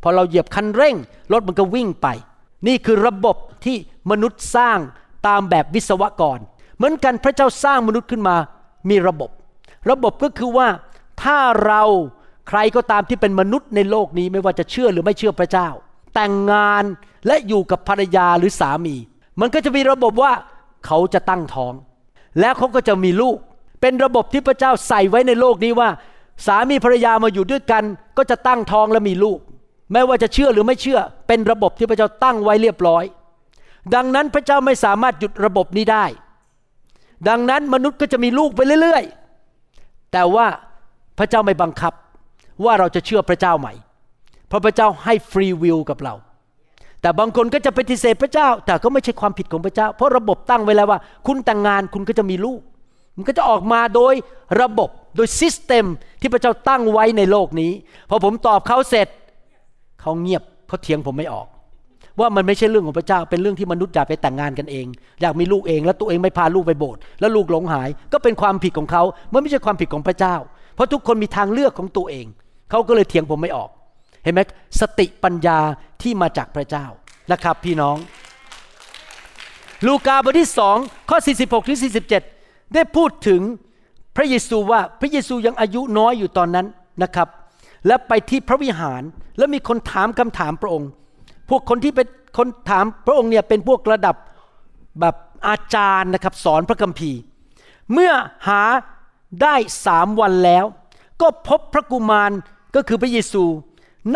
[0.03, 0.97] พอเราเหยียบคันเร่ง
[1.33, 2.07] รถมันก็วิ่งไป
[2.67, 3.77] นี่คือระบบที่
[4.11, 4.79] มนุษย์สร้าง
[5.27, 6.39] ตามแบบวิศวกร
[6.77, 8.37] เหมือนกันพระเจ้าสร้างมนุษย์ขึ้นมา
[8.91, 9.31] มีระบบ
[9.91, 10.69] ระบบก็คือว่า
[11.23, 11.83] ถ้าเรา
[12.49, 15.69] ใครก็ตามที่เป็นมนุษย์ในโลกนี้ไม่ว่าจะเชื่อหรือไม่เชื่อพระเจ้า
[16.15, 16.85] แต่งงาน
[17.27, 18.97] และอยู่กับภรรยาหรือสามี
[19.41, 20.33] มันก็จะมีระบบว่า
[20.87, 21.73] เขาจะตั้งท้อง
[22.41, 23.37] แล้วเขาก็จะมีลูก
[23.81, 25.89] เป็นระบบที่พระเจ้าใส่ไว้ในโลกนี้ว่า
[26.47, 27.85] สามีภรรยามาอยู่ด้วยกัน
[28.17, 29.39] ก็จะตั้งท้องและมีลูก
[29.93, 33.05] ไม่ว่าจะเชื่อหรือไม่เชื่อ เป็นระบบที่พระเจ้าตั้งไว้เรียบร้อย
[33.95, 36.05] ดังนั้นพระเจ้าไม่สามารถหยุดระบบนี้ได้
[37.29, 40.47] ดังนั้นมนุษย์ก็จะมีลูกไปเรื่อยๆ แต่ว่า
[41.19, 41.93] พระเจ้าไม่บังคับ
[42.65, 43.73] ว่าเราจะเชื่อพระเจ้าใหม่
[44.49, 46.15] เพราะพระเจ้าให้ฟรีวิลกับเรา
[47.03, 52.61] แต่บางคนก็จะปฏิเสธพระเจ้า แต่ก็ไม่ใช่ความผิดของพระเจ้า เพราะระบบตั้งไว้แล้วว่า คุณแต่งงานคุณก็จะมีลูก
[53.17, 54.15] มันก็จะออกมาโดย
[54.61, 55.85] ระบบโดยซิสเต็ม
[56.21, 57.73] ที่พระเจ้าตั้งไว้ในโลกนี้
[58.11, 59.09] พอผมตอบเขาเสร็จ
[60.01, 61.47] เขาเงียบเขาเถียงผมไม่ออก
[62.21, 64.87] ว่ามันไม่ใช่เรื่องของพระเจ้า เป็นเรื่องที่มนุษย์อยากไปแต่งงานกันเอง
[65.21, 70.35] อยากมีลูกเอง แล้วตัวเองไม่พาลูกไปโบสถ์แล้วลูกหลงหาย ก็เป็นความผิดของเขามันไม่ใช่ความผิดของพระเจ้า
[70.75, 72.27] เพราะทุกคนมีทางเลือกของตัวเอง
[72.71, 73.71] เขาก็เลยเถียงผมไม่ออก
[74.25, 74.41] เห็นไหม
[74.81, 75.59] สติปัญญา
[76.03, 76.87] ที่มาจากพระเจ้า
[77.33, 77.97] นะครับพี่น้อง
[79.87, 80.77] ลูกาบทที่สอง
[81.11, 81.79] ข้อ 46ถึง
[82.25, 83.41] 47 ได้พูดถึง
[84.17, 86.67] พระเยซูว่าพระเยซูยังอายุน้อยอยู่ตอนนั้น
[87.03, 87.29] นะครับ
[87.87, 89.03] และไปที่พระวิหาร
[89.39, 90.91] แล้วมีคนถามคำถามพระองค์
[91.49, 92.07] พวกคนที่เป็น
[92.39, 94.17] คนถามพระองค์เนี่ยเป็นพวกระดับ
[95.01, 95.17] แบบ
[95.49, 97.21] อาจารย์นะครับสอนพระคัมภีร์
[97.93, 98.13] เมื่อ
[98.49, 98.63] หา
[99.43, 99.55] ได้
[99.87, 100.65] สามวันแล้ว
[101.23, 102.31] ก็พบพระกุมาร
[102.75, 103.45] ก็คือพระเยซู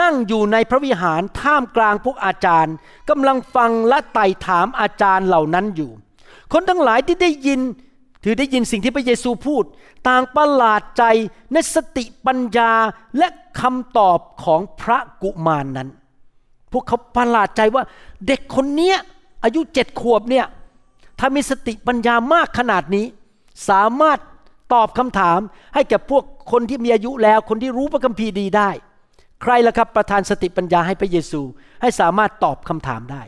[0.00, 2.74] นั่งอยู่ในพระวิหารท่ามกลางพวกอาจารย์
[3.10, 5.90] กำลังฟังและไต่ถามอาจารย์เหล่านั้นอยู่
[6.52, 7.60] คนทั้งหลายที่ได้ยิน
[8.24, 9.64] ถือได้ยินสิ่งที่พระเยซูพูด
[10.08, 11.04] ต่างประหลาดใจ
[11.52, 12.72] ในสติปัญญา
[13.18, 13.28] และ
[13.60, 15.88] คำตอบของพระกุมารนนั้น
[16.72, 17.84] พวกเขาประหลาดใจว่า
[18.26, 18.96] เด็กคนเนี้ย
[19.44, 20.46] อายุเจ็ดขวบเนี่ย
[21.18, 23.06] ถ้ามีสติปัญญามากขนาดนี้
[23.68, 24.18] สามารถ
[24.72, 25.38] ตอบคำถาม
[25.74, 28.70] ให้แก่พวกคนที่มีอายุแล้ว คนที่รู้พระคัมภีร์ดีได้
[29.42, 31.40] ใครล่ะครับประทานสติปัญญาให้พระเยซู
[31.82, 33.22] ให้สามารถตอบคำถามได้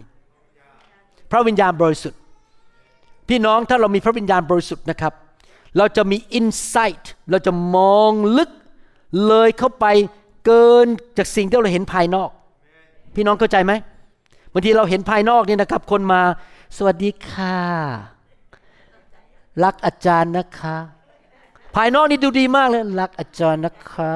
[1.31, 2.21] พระวิญญาณบริสุทธิ์
[3.29, 5.13] พี่น้องถ้าเรามีพระวิญญาณบริสุทธิ์นะครับ
[5.79, 8.51] เราจะมีอินไซต์เราจะมองลึก
[9.27, 9.87] เลยเข้าไป
[10.47, 10.87] เกิน
[11.19, 12.31] จากสิ่งที่เราเห็นภายนอก
[13.15, 13.73] พี่น้องเข้าใจไหม
[14.53, 16.21] บางทีเราเห็นภายนอกนี่นะครับ คนมา
[16.77, 17.59] สวัสดีค่ะ
[19.65, 20.77] รักอาจารย์นะคะ
[21.77, 24.13] ภายนอกนี่ดูดีมากเลย รักอาจารย์นะคะ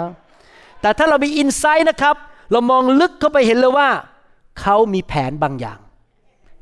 [0.80, 2.16] แต่ถ้าเรามีอินไซต์นะครับ
[2.52, 3.88] เรามองลึกเข้าไปเห็นเลยว่า
[4.60, 5.78] เขามีแผนบางอย่าง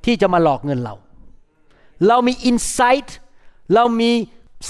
[0.05, 0.95] ที่จะมาหลอกเงินเรา
[2.09, 3.17] เรามีอินไซต์
[3.75, 4.11] เรามี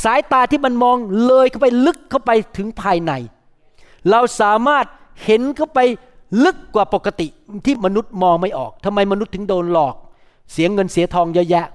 [0.02, 3.12] สายตาที่มันมองเลยเข้าไปลึกเข้าไปถึงภายใน
[4.10, 4.84] เราสามารถ
[5.24, 5.78] เห็นเข้าไป
[6.44, 7.26] ลึกกว่าปกติ
[7.64, 9.94] ที่มนุษย์มองไม่ออกทำไมมนุษย์ถึงโดนหลอก
[10.52, 11.66] เสียเงินเสียทองเยอะแยะ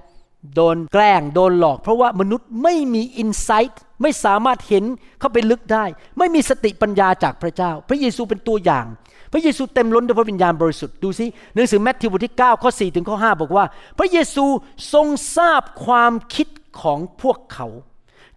[0.54, 4.84] โดนแกล้งโดนหลอก เพราะว่ามนุษย์ไม่มีอินไซต์ไม่สามารถเห็น
[5.20, 5.84] เข้าไปลึกได้
[6.18, 8.86] ไม่มีสติปัญญาจากพระเจ้า พระเยซูเป็นตัวอย่าง
[9.32, 13.64] พระเยซูเต็มล้นด้วยพระวิญญาณบริสุทธิ์ดูสิหนังสือแมทธิวบทที่9ข้อ4ถึงข้อ5บอกว่า
[13.98, 14.44] พระเยซู
[14.92, 16.48] ทรงทราบความคิด
[16.80, 17.66] ของพวกเขา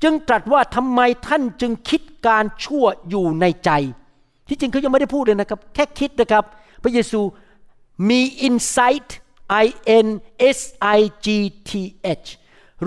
[0.04, 3.72] จึงตรัสว่าทำไมท่านจึงคิดการชั่วอยู่ในใจ
[4.48, 6.44] ที่จริงเขายังไม่ได้พูดเลยนะครับ แค่คิดนะครับ
[6.84, 7.20] พระเยซู
[8.10, 9.08] มี insight
[9.64, 9.66] i
[10.06, 10.08] n
[10.58, 10.60] s
[10.98, 11.28] i g
[11.70, 11.72] t
[12.24, 12.28] h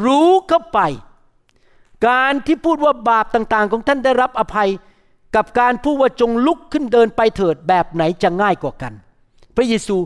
[0.05, 0.81] รู้เข้าไป
[2.09, 4.71] การที่พูดว่าบาปต่างๆ ของท่านได้รับอภัย
[5.37, 8.93] กับการพูดว่าจงลุกขึ้นเดินไปเถิดแบบไหนจะง่ายกว่ากัน
[9.57, 9.97] พระเยซู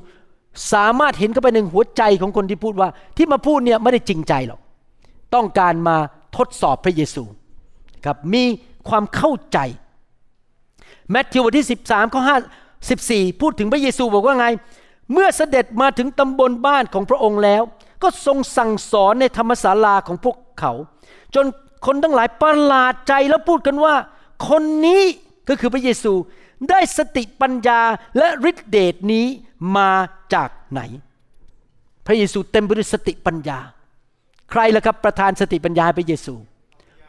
[0.72, 4.60] สามารถเห็นเข้าไปในหัวใจของคนที่พูดว่า ที่มาพูดเนี่ยไม่ได้จริงใจหรอก
[5.34, 5.96] ต้องการมา
[6.36, 7.24] ทดสอบพระเยซู
[8.04, 8.44] ครับมี
[8.88, 9.58] ความเข้าใจ
[11.10, 12.32] แมทธิวบทที่ 13ข้อ5
[12.80, 14.46] 14 พูดถึงพระเยซูบอกว่าไง
[15.12, 17.62] เมื่อเสด็จมาถึงตำบลบ้านของพระองค์แล้ว
[18.02, 20.72] ก็ทรงสั่งสอนในธรรมศาลาของพวกเขา
[21.34, 21.46] จน
[21.86, 23.94] คนทั้งหลายประหลาดใจแล้วพูดกันว่า
[24.48, 25.02] คนนี้
[25.48, 26.12] ก็คือพระเยซู
[26.70, 27.80] ได้สติปัญญา
[28.18, 29.26] และฤทธิเดชนี้
[29.76, 29.92] มา
[30.34, 30.80] จากไหน
[32.06, 33.58] พระเยซูเต็มไปด้วยสติปัญญา
[34.50, 36.34] ใครล่ะครับประธานสติปัญญาให้พระเยซู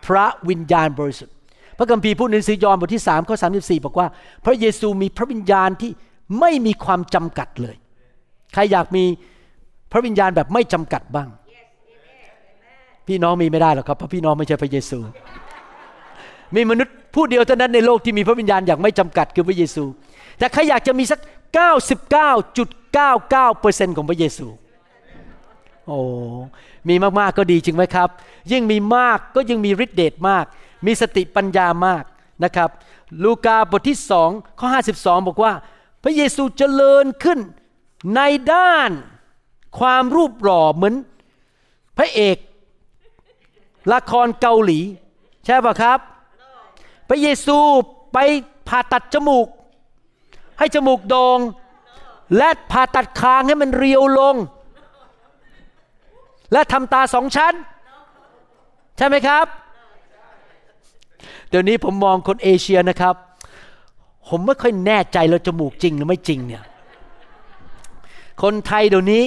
[0.06, 1.36] พระวิญญาณบริสุทธิ์
[1.78, 4.08] พระคัมภีร์พูดในหนังสือยอห์นบทที่3ข้อ34 บอกว่า
[4.46, 5.92] พระเยซูมีพระวิญญาณที่
[6.40, 7.76] ไม่มีความจำกัดเลย
[8.54, 9.04] ใครอยากมี
[9.92, 11.30] พระวิญญาณแบบไม่จำกัดบ้าง
[13.08, 15.00] พี่น้องมีไม่ได้หรอกครับเพราะพี่น้องไม่ใช่พระเยซู
[16.56, 19.84] มีมนุษย์ผู้เดียวเท่านั้นในโลกที่มีพระวิญญาณอย่างไม่จำกัดคือพระเยซู
[20.38, 21.20] แต่ใครอยากจะมีสัก
[21.58, 24.48] 99.99%ของพระเยซู
[25.88, 26.00] โอ้
[26.90, 28.10] มีมากๆก็ดีจริงไหมครับ
[28.52, 30.46] ยิ่งมีมากก็ยิ่งมีฤทธิเดชมาก
[30.86, 32.04] มีสติปัญญามาก
[32.44, 32.70] นะครับ
[33.24, 34.30] ลูกาบทที่สอง
[34.60, 35.52] ข้อ 52 บอกว่า
[36.04, 37.40] พระเยซูเจริญขึ้น
[38.16, 38.22] ใน
[38.54, 38.90] ด้าน
[39.80, 40.96] ความรูปหล่อเหมือน
[41.98, 42.38] พระเอก
[43.92, 44.80] ละครเกาหลี
[45.46, 46.00] ใช่ป่ะครับ
[47.10, 47.58] พระเยซู
[48.14, 48.18] ไป
[48.68, 49.48] ผ่าตัดจมูก
[50.60, 51.40] ให้จมูกโดง่ง
[52.38, 54.36] และผ่าตัดคางให้มันเรียวลง
[56.52, 57.54] และทำตาสองชั้น
[58.98, 59.46] ใช่ไหมครับ
[61.50, 63.16] เดี๋ยวนี้ผมมองคนเอเชียนะครับ
[64.28, 66.64] ผมไม่ค่อยแน่ใจแล้วจมูกจริงหรือไม่จริงเนี่ย
[68.42, 69.24] คนไทยเดี๋ยวนี้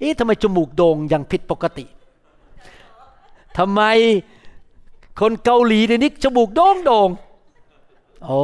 [0.00, 1.84] เอ๊ะทำไมจมูกโด่งอย่างผิดปกติ
[3.58, 3.82] ทำไม
[5.20, 7.08] คนเกาหลีเดี๋ยวนี้จมูกโด่งโด่ง
[8.24, 8.40] โอ้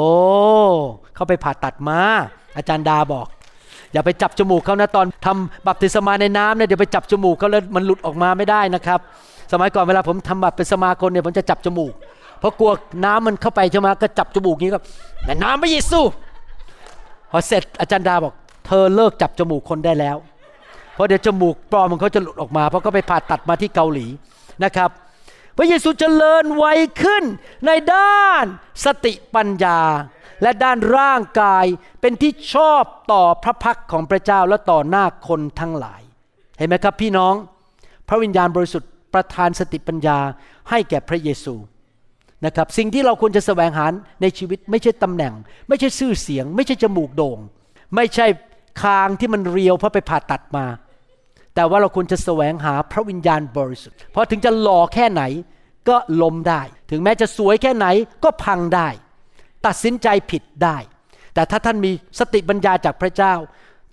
[1.14, 1.98] เขาไปผ่าตัดมา
[2.56, 3.26] อาจารย์ดาบอก
[3.92, 9.00] อย่าไปจับจมูกเขานะตอนทำบัพติศมาในน้ำเนี่ยเดี๋ยวไปจับจมูกเขาแล้วมันหลุดออกมาไม่ได้นะครับ
[9.52, 11.92] สมัยก่อนเวลาผมทำบัพติศมาคนเนี่ยผมจะจับจมูก
[12.38, 12.72] เพราะกลัว
[13.04, 14.80] น้ำมันเข้าไปใช่ไหมก็จับจมูกนี้ก็
[15.42, 16.00] น้ำพระเยซู
[17.30, 18.34] พอเสร็จอาจารย์ดาบอก
[18.73, 20.16] เธอเลิกจับจมูกคนได้แล้ว
[20.95, 24.07] เพราะเดี๋ยวจมูกปลอมมันเขาจะหลุดออกมาเพราะก็ไปผ่าตัดมาที่เกาหลี
[24.64, 24.91] นะครับ
[25.57, 26.64] พระเยซูเจริญไว
[27.03, 27.25] ขึ้น
[27.66, 28.45] ในด้าน
[28.85, 29.81] สติปัญญา
[30.43, 31.64] และด้านร่างกาย
[32.01, 36.03] เป็นที่ชอบต่อพระพักของพระเจ้าและต่อหน้าคนทั้งหลาย
[36.59, 37.35] เห็นไหมครับพี่น้อง
[38.09, 40.18] พระวิญญาณบริสุทธิ์ประทานสติปัญญา
[40.71, 41.55] ให้แก่พระเยซู
[42.47, 43.87] นะครับสิ่งที่เราควรจะแสวงหา
[44.23, 45.35] ในชีวิต ไม่ใช่ตำแหน่ง
[45.68, 47.39] ไม่ใช่ชื่อเสียง ไม่ใช่จมูกโด่ง
[47.97, 48.27] ไม่ใช่
[48.83, 50.66] คางที่มันเรียวเพราะไปผ่าตัดมา
[51.55, 55.23] แต่ว่าเราควรจะแสวงหาพระวิญญาณบริสุทธิ์เพราะถึงจะหล่อแค่ไหน
[55.89, 57.87] ก็ล้มได้ ถึงแม้จะสวยแค่ไหน
[58.25, 58.89] ก็พังได้
[59.66, 60.77] ตัดสินใจผิดได้
[61.35, 63.35] แต่ถ้าท่านมีสติปัญญาจากพระเจ้า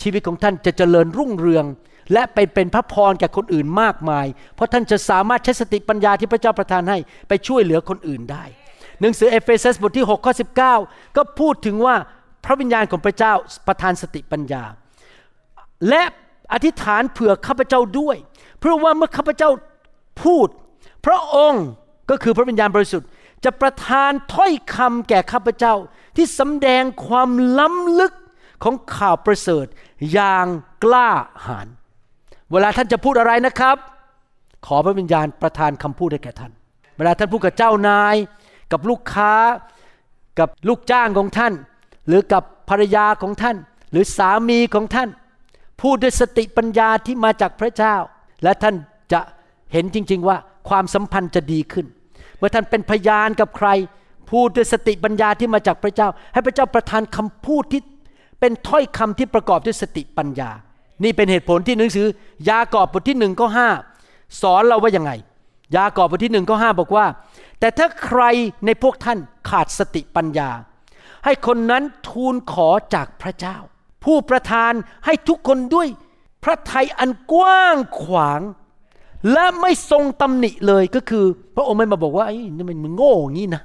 [0.02, 1.66] ชีวิตของท่านจะเจริญรุ่งเรือง
[2.14, 4.26] และไปเป็นพระพรแก่คนอื่นมากมาย
[4.56, 6.98] เพราะท่านจะสามารถใช้สติปัญญาที่พระเจ้าประทานให้
[7.28, 8.44] ไปช่วยเหลือคนอื่นได้
[9.02, 10.34] หนังสือเอเฟซัสบทที่6ข้อ
[10.74, 11.96] 19 ก็พูดถึงว่า
[12.46, 13.34] พระวิญญาณของพระเจ้า
[13.68, 14.64] ประทานสติปัญญา
[15.90, 16.04] และ
[16.54, 18.18] อธิษฐานเผื่อข้าพเจ้าด้วย
[18.60, 19.50] เพราะว่าเมื่อข้าพเจ้า
[20.24, 20.48] พูด
[21.06, 21.66] พระองค์
[22.10, 23.08] ก็คือพระวิญญาณบริสุทธิ์
[23.44, 25.76] จะประทานถ้อยคำแก่ข้าพเจ้า
[26.16, 27.30] ที่สำแดงความ
[27.60, 28.14] ล้ำลึก
[28.64, 29.66] ของข่าวประเสริฐ
[30.12, 30.48] อย่าง
[30.84, 31.10] กล้า
[31.48, 31.68] หาญ
[32.52, 33.78] เวลาท่านจะพูดอะไรนะครับ
[34.66, 36.52] ขอพระวิญญาณประทานคำพูดให้แก่ท่าน
[36.98, 38.16] เวลาท่านพูดกับเจ้านาย
[38.72, 39.34] กับลูกค้า
[40.40, 41.54] กับลูกจ้างของท่าน
[42.08, 43.58] หรือกับภรรยาของท่าน
[43.91, 45.10] หรือสามีของท่าน
[45.82, 47.95] พูดด้วยสติปัญญาที่มาจากพระเจ้า
[48.43, 48.76] และท่าน
[49.14, 49.20] จะ
[49.74, 50.38] เห็นจริง ๆ ว่า
[50.70, 51.86] ความสัมพันธ์จะดีขึ้น
[52.38, 53.70] เมื่อท่านเป็นพยานกับใคร
[54.32, 57.82] พูดด้วยสติปัญญาที่มาจากพระเจ้า ให้พระเจ้าประทานคำพูดที่
[58.39, 60.49] เป็นถ้อยคำที่ประกอบด้วยสติปัญญา
[61.03, 62.08] นี่เป็นเหตุผลที่หนังสือ
[62.49, 63.70] ยากอบบทที่หนึ่งข้อห้า
[64.41, 65.12] สอนเราว่ายังไง
[65.76, 67.05] ยากอบบทที่หนึ่งข้อห้าบอกว่า
[67.60, 68.22] แต่ถ้าใคร
[68.66, 69.18] ในพวกท่าน
[69.49, 70.49] ขาดสติปัญญา
[71.28, 73.58] ให้คนนั้นทูลขอจากพระเจ้า
[74.04, 74.74] ผู้ประทาน
[75.06, 75.88] ให้ทุกคนด้วย
[76.44, 78.42] พระทัยอันกว้างขวาง
[79.32, 81.26] และไม่ทรงตำหนิเลยก็คือ
[81.56, 83.62] พระองค์ไม่มาบอกว่าไอ้นี่มันมึงโง่อย่างนี้นะ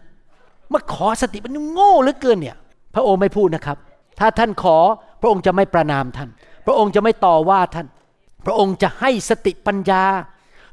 [0.72, 2.56] มาขอสติมันโง่เหลือเกินเนี่ย
[2.94, 3.76] พระองค์ไม่พูดนะครับ
[4.18, 4.76] ถ้าท่านขอ
[5.20, 6.28] พระองค์จะไม่ประนามท่าน
[6.66, 7.86] พระองค์จะไม่ต่อว่าท่าน
[8.46, 10.04] พระองค์จะให้สติปัญญา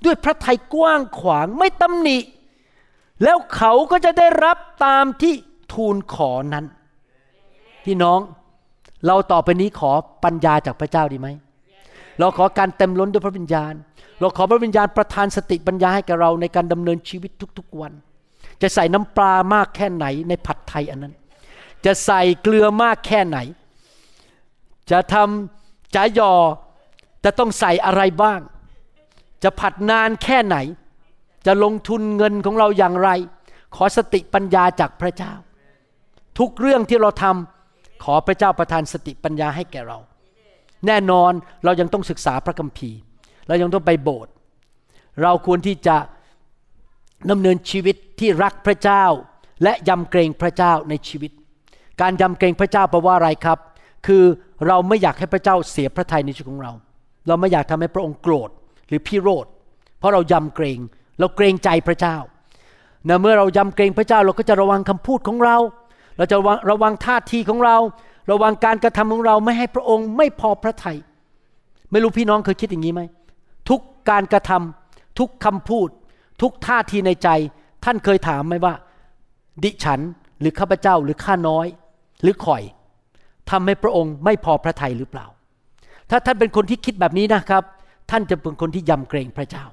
[0.05, 2.17] ด้วยพระทัยกว้างขวางไม่ตำหนิ
[3.23, 5.33] แล้วเขาก็จะได้รับตามที่
[5.73, 6.65] ทูลขอนั้น
[7.85, 8.19] พี่น้อง
[9.07, 9.91] เราต่อไปนี้ขอ
[10.23, 11.27] ปัญญาจากพระเจ้าดีไหม
[12.19, 13.73] เราขอการเต็มล้นด้วยพระวิญญาณ
[14.19, 17.93] เราขอพระวิญญาณประทานสติปัญญาให้กับเราในการดำเนินชีวิตทุกๆวัน
[18.61, 21.13] จะใส่น้ำปลามากแค่ไหนในผัดไทยอันนั้น
[21.85, 23.37] จะใส่เกลือมากแค่ไหน
[24.91, 26.33] จะทำจะยอ
[27.23, 28.39] จะต้องใส่อะไรบ้าง
[29.43, 30.57] จะผัดนานแค่ไหน
[31.45, 33.09] จะลงทุนเงินของเราอย่างไร
[33.75, 35.33] ขอสติปัญญาจากพระเจ้า
[36.39, 37.58] ทุกเรื่องที่เราทำ
[38.03, 39.97] ขอพระเจ้าประทานสติปัญญาให้แก่เรา
[40.87, 41.31] แน่นอน
[41.63, 42.99] เรายังต้องศึกษาพระคัมภีร์
[43.47, 44.31] เรายังต้องไปโบสถ์
[45.21, 45.97] เราควรที่จะ
[47.31, 49.03] ดำเนินชีวิตที่รักพระเจ้า
[49.63, 51.31] และยำเกรงพระเจ้าในชีวิต
[52.01, 53.59] การยำเกรงพระเจ้าแปลว่าอะไรครับ
[54.07, 54.23] คือ
[54.67, 56.73] เราไม่อยากให้พระเจ้าเสียพระทัยในชีวิตของเรา
[57.27, 58.49] เราไม่อยากทำให้พระองค์โกรธ
[58.87, 59.45] หรือพิโรธ
[59.99, 60.79] เพราะเรายำเกรง
[61.19, 62.17] เราเกรงใจพระเจ้า
[63.09, 65.57] นะเมื่อเรายำเกรงพระเจ้าเราก็จะระวังคำพูดของเรา
[66.19, 66.37] เราจะ
[66.71, 67.77] ระวังท่าทีของเรา
[68.31, 70.97] ระวังการกระทำของเราไม่ให้พระองค์ไม่พอพระทยัย
[71.91, 73.01] ไม่รู้พี่น้องเคยคิดอย่างนี้ไหม
[73.69, 75.89] ทุกการกระทำทุกคำพูด
[76.41, 77.29] ทุกท่าทีในใจ
[77.85, 78.73] ท่านเคยถามไหมว่า
[79.63, 79.99] ดิฉัน
[80.39, 81.67] หรือข้าพเจ้าหรือข้าน้อย
[82.21, 82.63] หรือข่อย
[83.49, 85.25] ทำให้พระองค์ไม่พอพระทัยหรือเปล่า
[86.09, 87.63] ถ้าท่านเป็นคนที่คิดแบบนี้นะครับ
[88.11, 89.65] ท่านจะเป็นคนที่ยำเกรงพระเจ้า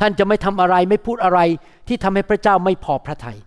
[0.00, 1.40] ท่านจะไม่ทำอะไรไม่พูดอะไร
[1.88, 3.38] ที่ทำให้พระเจ้าไม่พอพระทยัย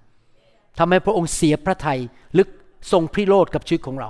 [0.78, 2.00] ทำให้พระองค์เสียพระทยัย
[2.34, 2.48] หรือ
[2.92, 4.10] ทรงพิโรธกับชีวิตของเรา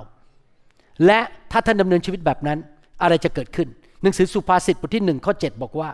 [1.06, 2.58] และถ้าท่านดำเนินชีวิตแบบนั้น
[3.02, 3.68] อะไรจะเกิดขึ้น
[4.02, 5.90] หนังสือสุภาษิตบทที่หนึ่งข้อ7บอกว่า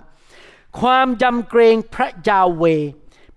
[0.80, 2.64] ความยำเกรงพระยาเว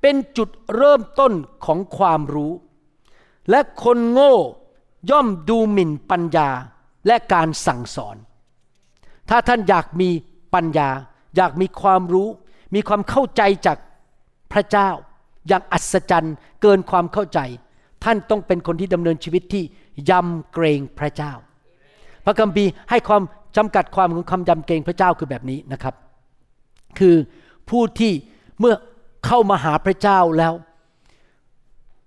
[0.01, 1.33] เป็นจุดเริ่มต้น
[1.65, 2.53] ของความรู้
[3.49, 4.35] และคนโง่
[5.09, 6.49] ย่อมดูหมิ่นปัญญา
[7.07, 8.15] และการสั่งสอน
[9.29, 10.09] ถ้าท่านอยากมี
[10.53, 10.89] ปัญญา
[11.35, 12.29] อยากมีความรู้
[12.75, 13.77] มีความเข้าใจจาก
[14.51, 14.89] พระเจ้า
[15.47, 17.39] อย่างอัศจรรย์เกินความเข้าใจ
[18.03, 19.63] ท่านต้องเป็นคนที่ดำเนินชีวิตที่
[20.09, 21.33] ยำเกรงพระเจ้า
[22.25, 23.21] พระคัมภีร์ให้ความ
[23.57, 25.95] จำกัดความของคำยำเกรงพระเจ้าคือแบบนี้นะครับ
[26.99, 27.15] คือ
[27.69, 28.13] ผู้ที่
[28.59, 28.75] เมื่อ
[29.25, 30.53] เข้ามาหาพระเจ้าแล้ว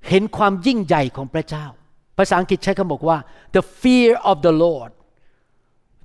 [0.09, 1.67] เห็นความยิ่งใหญ่ของพระเจ้า
[2.19, 3.19] ภาษาอังกฤษใช้คำบอกว่า
[3.57, 4.91] the fear of the Lord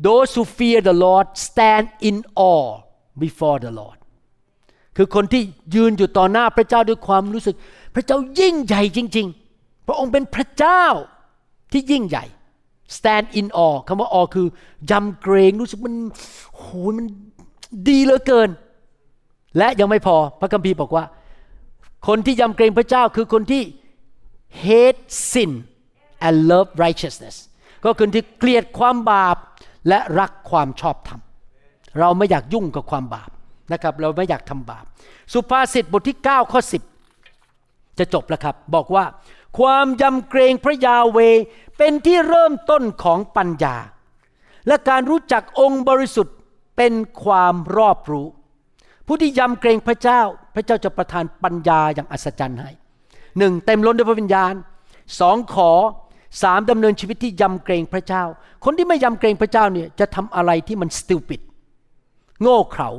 [0.08, 2.18] those who fear the Lord stand in
[2.52, 2.70] awe
[3.24, 3.97] before the Lord
[4.98, 5.42] คือคนที่
[5.76, 7.56] ยืนอยู่ต่อหน้าพระเจ้าด้วยความรู้สึก
[7.96, 9.28] พระเจ้ายิ่งใหญ่จริง
[9.58, 10.84] ๆ พระองค์เป็นพระเจ้า
[11.72, 12.26] ที่ยิ่งใหญ่
[12.98, 14.48] stand in awe คำว่า awe คือ
[14.92, 15.96] ยำเกรงรู้สึกมัน
[16.56, 16.66] โห
[16.98, 17.06] มัน
[17.88, 18.50] ดีเหลือเกิน
[19.58, 21.04] และยังไม่พอพระคัมภีร์บอกว่า
[22.08, 23.64] คนที่ยำเกรงพระเจ้าคือคนที่
[24.64, 25.52] hate sin
[26.28, 27.36] and love righteousness
[27.86, 29.38] ก็คือที่เกลียดความบาป
[29.88, 31.22] และรักความชอบธรรม
[32.00, 33.30] เราไม่อยากยุ่งกับความบาป
[33.74, 34.86] นะครับเราไม่อยากทำบาป
[35.34, 36.62] สุภาษิตบทที่ 9 ข้อ
[37.30, 39.06] 10 จะจบแล้วครับ บอกว่า
[39.60, 41.20] ความยำเกรงพระยาเว
[41.78, 43.76] เป็นที่เริ่มต้นของปัญญา
[44.68, 46.36] และการรู้จักองค์บริสุทธิ์
[46.78, 46.94] เป็น
[47.24, 48.28] ความรอบรู้
[49.08, 50.22] ผู้ที่ยำเกรงพระเจ้า
[50.56, 52.72] พระเจ้าจะประทานปัญญาอย่างอัศจรรย์ให้
[53.38, 54.54] หนึ่งเต็มล้นด้วยพระวิญญาณ
[55.20, 55.72] สองขอ
[56.42, 58.24] สามดำเนินชีวิตที่ยำเกรงพระเจ้า
[58.66, 61.42] คนที่ไม่ยำเกรงพระเจ้าเนี่ยจะทำอะไรที่มันสติลปิด
[62.42, 62.90] โง่เขลา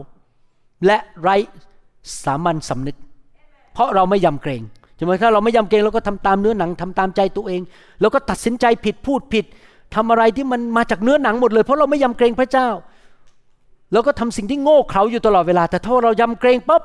[0.87, 1.37] และไร้
[2.25, 2.97] สามัญสำนึก
[3.73, 4.63] เพราะเราไม่ยำเกรง
[4.97, 7.61] ใช่ไหมถ้าเราไม่ยำเกรงเราก็ทำตามเนื้อหนังทำตามใจตัวเอง
[8.01, 9.45] แล้วก็ตัดสินใจผิดพูดผิด
[9.95, 12.69] ทำอะไรที่มันมาจากเนื้อหนังหมดเลย เพราะเราไม่ยำเกรงพระเจ้า
[13.93, 16.83] เราก็ทำสิ่งที่โง่เขลาอยู่ตลอดเวลา แต่ถ้าเรายำเกรงปั๊บ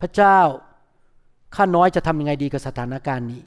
[0.00, 0.38] พระเจ้า
[1.56, 3.40] ข้าน้อยจะทำยังไงดีกับสถานการณ์นี้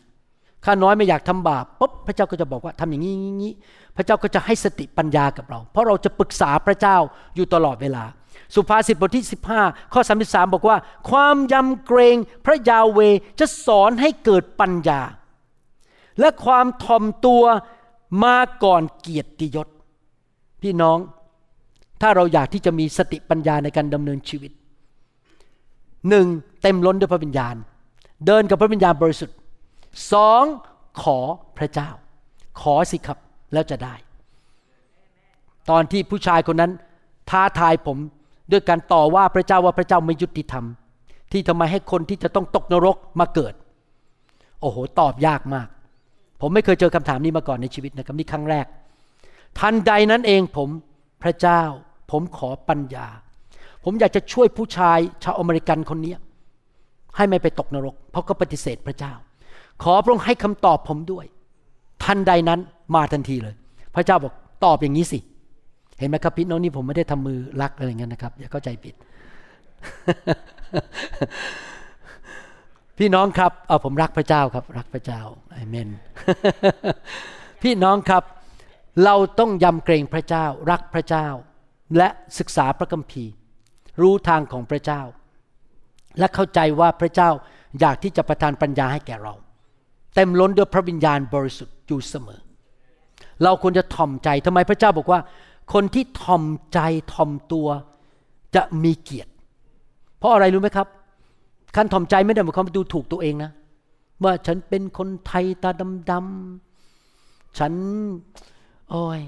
[0.65, 3.51] ข้าน้อยไม่อยากทำบาปปุ๊บพระเจ้าก็จะบอกว่าทำอย่างนี้นี้
[3.95, 6.97] พระเจ้าก็จะให้สติปัญญากับเรา เพราะเราจะปรึกษาพระเจ้า
[7.35, 8.03] อยู่ตลอดเวลา
[8.55, 9.25] สุภาษิตบทที่
[9.57, 10.77] 15 ข้อ 33 บอกว่า
[11.09, 12.99] ความยำเกรงพระยาเว
[13.39, 15.01] จะสอนให้เกิดปัญญา
[16.19, 17.43] และความทอมตัว
[18.23, 19.67] มาก่อนเกียรติยศ
[20.61, 20.97] พี่น้อง
[22.01, 24.51] ถ้าเราอยากที่จะมีสติปัญญาในการดำเนินชีวิต
[26.09, 26.27] หนึ่ง
[26.61, 27.55] เต็มล้นด้วยพระวิญญาณ
[28.25, 29.37] เดินกับพระวิญญาณบริสุทธิ์
[30.13, 30.43] สอง
[31.01, 31.19] ขอ
[31.57, 31.89] พระเจ้า
[32.61, 33.17] ขอสิครับ
[33.53, 33.95] แล้วจะได้
[35.69, 36.71] ตอนที่ผู้ชายคนนั้น
[37.29, 37.97] ท้าทายผม
[38.51, 40.65] ด้วยการต่อว่าพระเจ้าว่าพระเจ้าไม่ยุติธรรม
[41.31, 43.53] ที่ทำไมให้คนที่จะต้องตกนรกมาเกิด
[44.61, 45.67] โอ้โห ตอบยากมาก
[46.41, 48.65] ผมไม่เคยเจอคำถามนี้มาก่อนในชีวิตนะครับนี่ครั้งแรก
[49.59, 50.69] ทันใดนั้นเองผม
[51.23, 51.61] พระเจ้า
[52.11, 53.07] ผมขอปัญญา
[53.83, 56.13] ผมอยากจะช่วยผู้ชายชาวอเมริกันคนนี้
[57.15, 59.13] ให้ไม่ไปตกนรก เพราะก็ปฏิเสธพระเจ้า
[59.83, 61.25] ขอพระองค์ให้คำตอบผมด้วย
[62.03, 62.59] ทันใดนั้น
[62.95, 63.55] มาทันทีเลย
[63.95, 64.33] พระเจ้าบอก
[64.65, 68.95] ตอบอย่างนี้สิเห็นไหมครับพี่น้องนี่ผมไม่ได้ทำมือรักอะไรอย่างนั้นนะครับอย่าเข้าใจผิด
[72.97, 75.21] พี่น้องครับเอาผมรักพระเจ้าครับ รักพระเจ้า
[75.55, 75.89] อเมน
[77.63, 78.23] พี่น้องครับ
[79.03, 81.27] เราต้องยำเกรงพระเจ้า รักพระเจ้า
[81.97, 82.07] และ
[82.39, 83.31] ศึกษาพระคัมภีร์
[84.01, 85.01] รู้ทางของพระเจ้า
[86.19, 87.29] และเข้าใจว่าพระเจ้า
[87.79, 89.33] อยากที่จะประทานปัญญาให้แก่เรา
[90.15, 92.39] เต็มล้นด้วยพระวิญญาณบริสุทธิ์อยู่เสมอ
[93.43, 95.19] เราควรจะถ่อมใจทำไมพระเจ้าบอกว่า
[95.73, 96.43] คนที่ถ่อม
[96.73, 96.79] ใจ
[97.13, 97.67] ถ่อมตัว
[98.55, 99.31] จะมีเกียรติ
[100.17, 100.87] เพราะอะไรรู้ไหมครับ
[101.75, 103.51] การถ่อมใจไม่ได้หมายความว่าดูถูกตัวเองนะ
[104.23, 105.71] ว่าฉันเป็นคนไทยตา
[106.11, 107.73] ดำๆฉัน
[108.89, 109.19] โอ้ย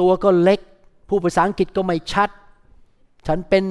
[0.00, 0.60] ตัวก็เล็ก
[1.08, 2.30] ผู้ภาษาอังกฤษก็ไม่ชัด
[3.26, 3.64] ฉันเป็น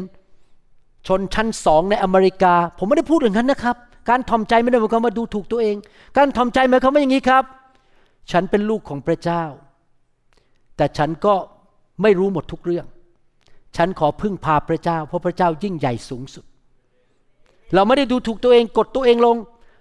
[1.08, 3.76] ชนชั้นสองในอเมริกา ผมไม่ได้พูดอย่างนั้นนะครับ
[4.10, 5.76] การถ่อมใจไม่ได้หมายความว่าดูถูกตัวเอง
[6.18, 7.44] การถ่อมใจหมายความว่าอย่างนี้ครับ
[8.32, 9.44] ฉันเป็นลูกของพระเจ้า
[10.78, 11.36] แต่ฉันก็
[12.02, 12.86] ไม่รู้หมดทุกเรื่อง
[13.76, 16.46] ฉันขอพึ่งพาพระเจ้า เพราะพระเจ้ายิ่งใหญ่สูงสุด
[17.74, 19.38] เราไม่ได้ดูถูกตัวเองกดตัวเองลง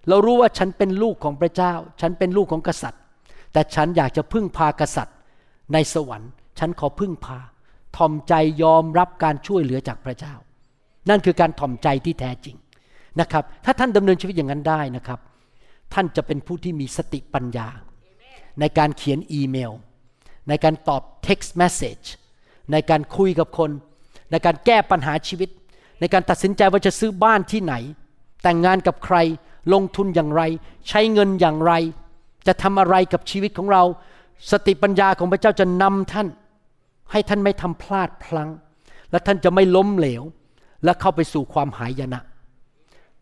[0.08, 3.00] เรารู้ว่าฉันเป็นลูกของพระเจ้า ฉันเป็นลูกของกษัตริย์
[3.52, 5.16] แต่ฉันอยากจะพึ่งพากษัตริย์
[5.72, 7.38] ในสวรรค์ ฉันขอพึ่งพา
[7.96, 10.34] ทอมใจยอมรับการช่วยเหลือจากพระเจ้า
[11.08, 12.56] นั่นคือการถ่อมใจที่แท้จริง
[13.20, 15.20] นะครับ ถ้าท่านดำเนินชีวิตอย่างนั้นได้นะครับ
[15.94, 17.68] ท่านจะเป็นผู้ที่มีสติปัญญา
[18.60, 19.72] ในการเขียนอีเมล
[20.48, 22.06] ในการตอบ text message
[22.72, 23.70] ในการคุยกับคน
[24.30, 25.50] ในการแก้ปัญหาชีวิต
[26.00, 27.74] ในการตัดสินใจว่าจะซื้อบ้านที่ไหน
[28.42, 29.16] แต่งงานกับใคร
[29.72, 30.42] ลงทุนอย่างไร
[30.88, 31.72] ใช้เงินอย่างไร
[32.46, 33.82] จะทำอะไรกับชีวิตของเรา
[34.50, 36.28] สติปัญญาของพระเจ้าจะนำท่าน
[37.10, 38.50] ให้ท่านไม่ทำพลาดพลัง้ง
[39.10, 40.22] และท่านจะไม่ล้มเหลว
[40.84, 42.20] และเข้าไปสู่ความหายนะ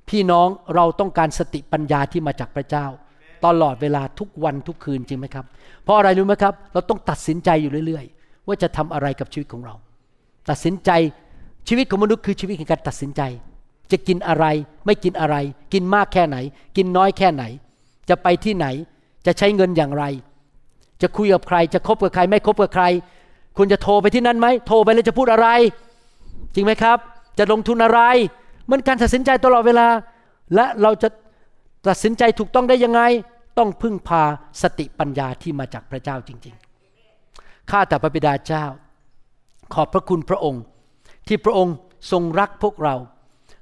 [0.09, 2.87] พี่น้องเราต้องการสติปัญญาที่มาจากพระเจ้า
[3.47, 5.45] ตลอดเวลาทุกวันทุกคืนจริงไหมครับ
[5.85, 9.75] เพราะอะไรรู้ไหมครับ เราต้องตัดสินใจอยู่เรื่อย ๆ ว่าจะทำอะไรกับชีวิตของเรา
[10.51, 10.91] ตัดสินใจ
[11.69, 13.23] ชีวิตของมนุษย์คือชีวิตแห่งการตัดสินใจ
[13.93, 14.47] จะกินอะไร
[14.87, 15.37] ไม่กินอะไร
[15.73, 16.37] กินมากแค่ไหน
[16.77, 17.45] กินน้อยแค่ไหน
[18.09, 18.67] จะไปที่ไหน
[19.27, 20.05] จะใช้เงินอย่างไร
[21.03, 22.85] จะคุยกับใคร จะคบกับใคร ไม่คบกับใคร
[23.57, 25.49] คุณจะโทรไปที่นั่นไหมโทรไปแล้วจะพูดอะไร
[26.55, 26.99] จริงไหมครับ
[27.39, 28.01] จะลงทุนอะไร
[28.71, 29.87] มันการตัดสินใจตลอดเวลา
[30.55, 31.09] และเราจะ
[31.89, 33.01] ตัดสินใจถูกต้องได้ยังไง
[33.59, 34.23] ต้องพึ่งพา
[34.63, 36.57] สติปัญญาที่มาจากพระเจ้าจริง
[37.13, 38.65] ๆ ข้าแต่พระบิดาเจ้า
[39.75, 40.63] ขอบพระคุณพระองค์
[41.29, 41.75] ที่พระองค์
[42.11, 42.97] ทรงรักพวกเรา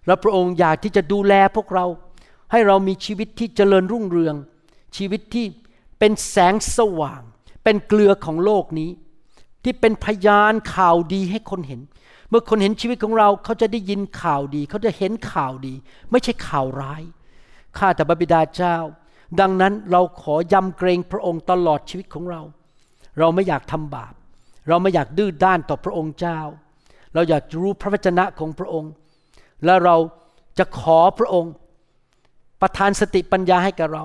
[0.07, 1.86] และพระองค์อยากที่จะดูแลพวกเรา
[2.51, 4.34] ให้เรามีชีวิตที่เจริญรุ่งเรือง
[4.97, 5.47] ชีวิตที่
[5.99, 7.22] เป็นแสงสว่าง
[7.64, 8.91] เป็นเกลือของโลกนี้
[9.64, 11.80] ที่เป็นพยานข่าวดีให้คนเห็น
[12.28, 15.74] เมื่อคนเห็นชีวิตของเราเขาจะได้ยินข่าวดี เขาจะเห็นข่าวดี
[16.11, 17.03] ไม่ใช่ข่าวร้าย
[17.78, 18.76] ข้าแต่พระบิดาเจ้า
[19.41, 22.41] ดังนั้นเราขอยำเกรงพระองค์ตลอดชีวิตของเรา
[23.18, 24.14] เราไม่อยากทำบาป
[24.68, 26.39] เราไม่อยากดื้อด้านต่อพระองค์เจ้า
[27.14, 28.93] เราอยากรู้พระวจนะของพระองค์
[29.64, 29.97] และเรา
[30.59, 31.53] จะขอพระองค์
[32.61, 34.05] ประทานสติปัญญาให้กับเรา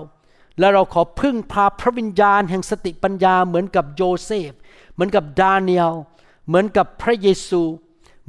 [0.59, 4.51] และเราขอพึ่งพาพระวิญญาณ แห่งสติปัญญาเหมือนกับโยเซฟ
[4.93, 5.93] เหมือนกับดาเนียล
[6.47, 7.61] เหมือนกับพระเยซู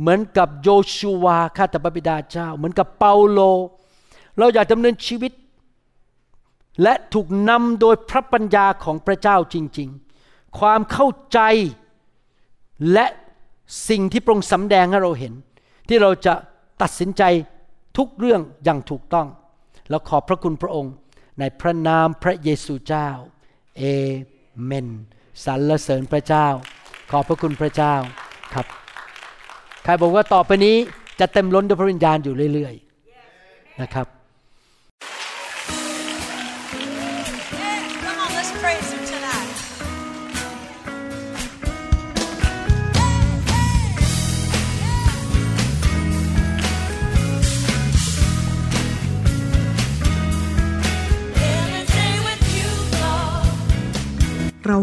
[0.00, 3.40] เหมือนกับโยชูวาข้าแต่พระบิดาเจ้า เหมือนกับเปาโล
[4.38, 5.32] เราอยากดำเนินชีวิต
[6.82, 11.40] และถูกนำโดยพระปัญญาของพระเจ้าจริงๆ ความเข้าใจ
[12.92, 13.06] และ
[13.88, 15.32] สิ่งที่พระองค์สำแดงให้เราเห็น
[15.88, 16.34] ที่เราจะ
[16.82, 17.22] ตัดสินใจ
[17.96, 19.26] ทุกเรื่องอย่างถูกต้อง
[19.90, 20.92] แล้วขอบพระคุณพระองค์
[21.38, 23.08] ในพระนามพระเยซูเจ้า
[23.78, 23.82] เอ
[24.64, 24.88] เมน
[25.44, 26.46] สรรเสริญพระเจ้า
[27.10, 27.94] ขอบพระคุณพระเจ้า
[28.54, 28.66] ครับ
[29.84, 30.76] ใครบอกว่าต่อไปนี้
[31.20, 34.06] จะเต็มล้นด้วยพระวิญญาณอยู่เรื่อยๆ นะครับ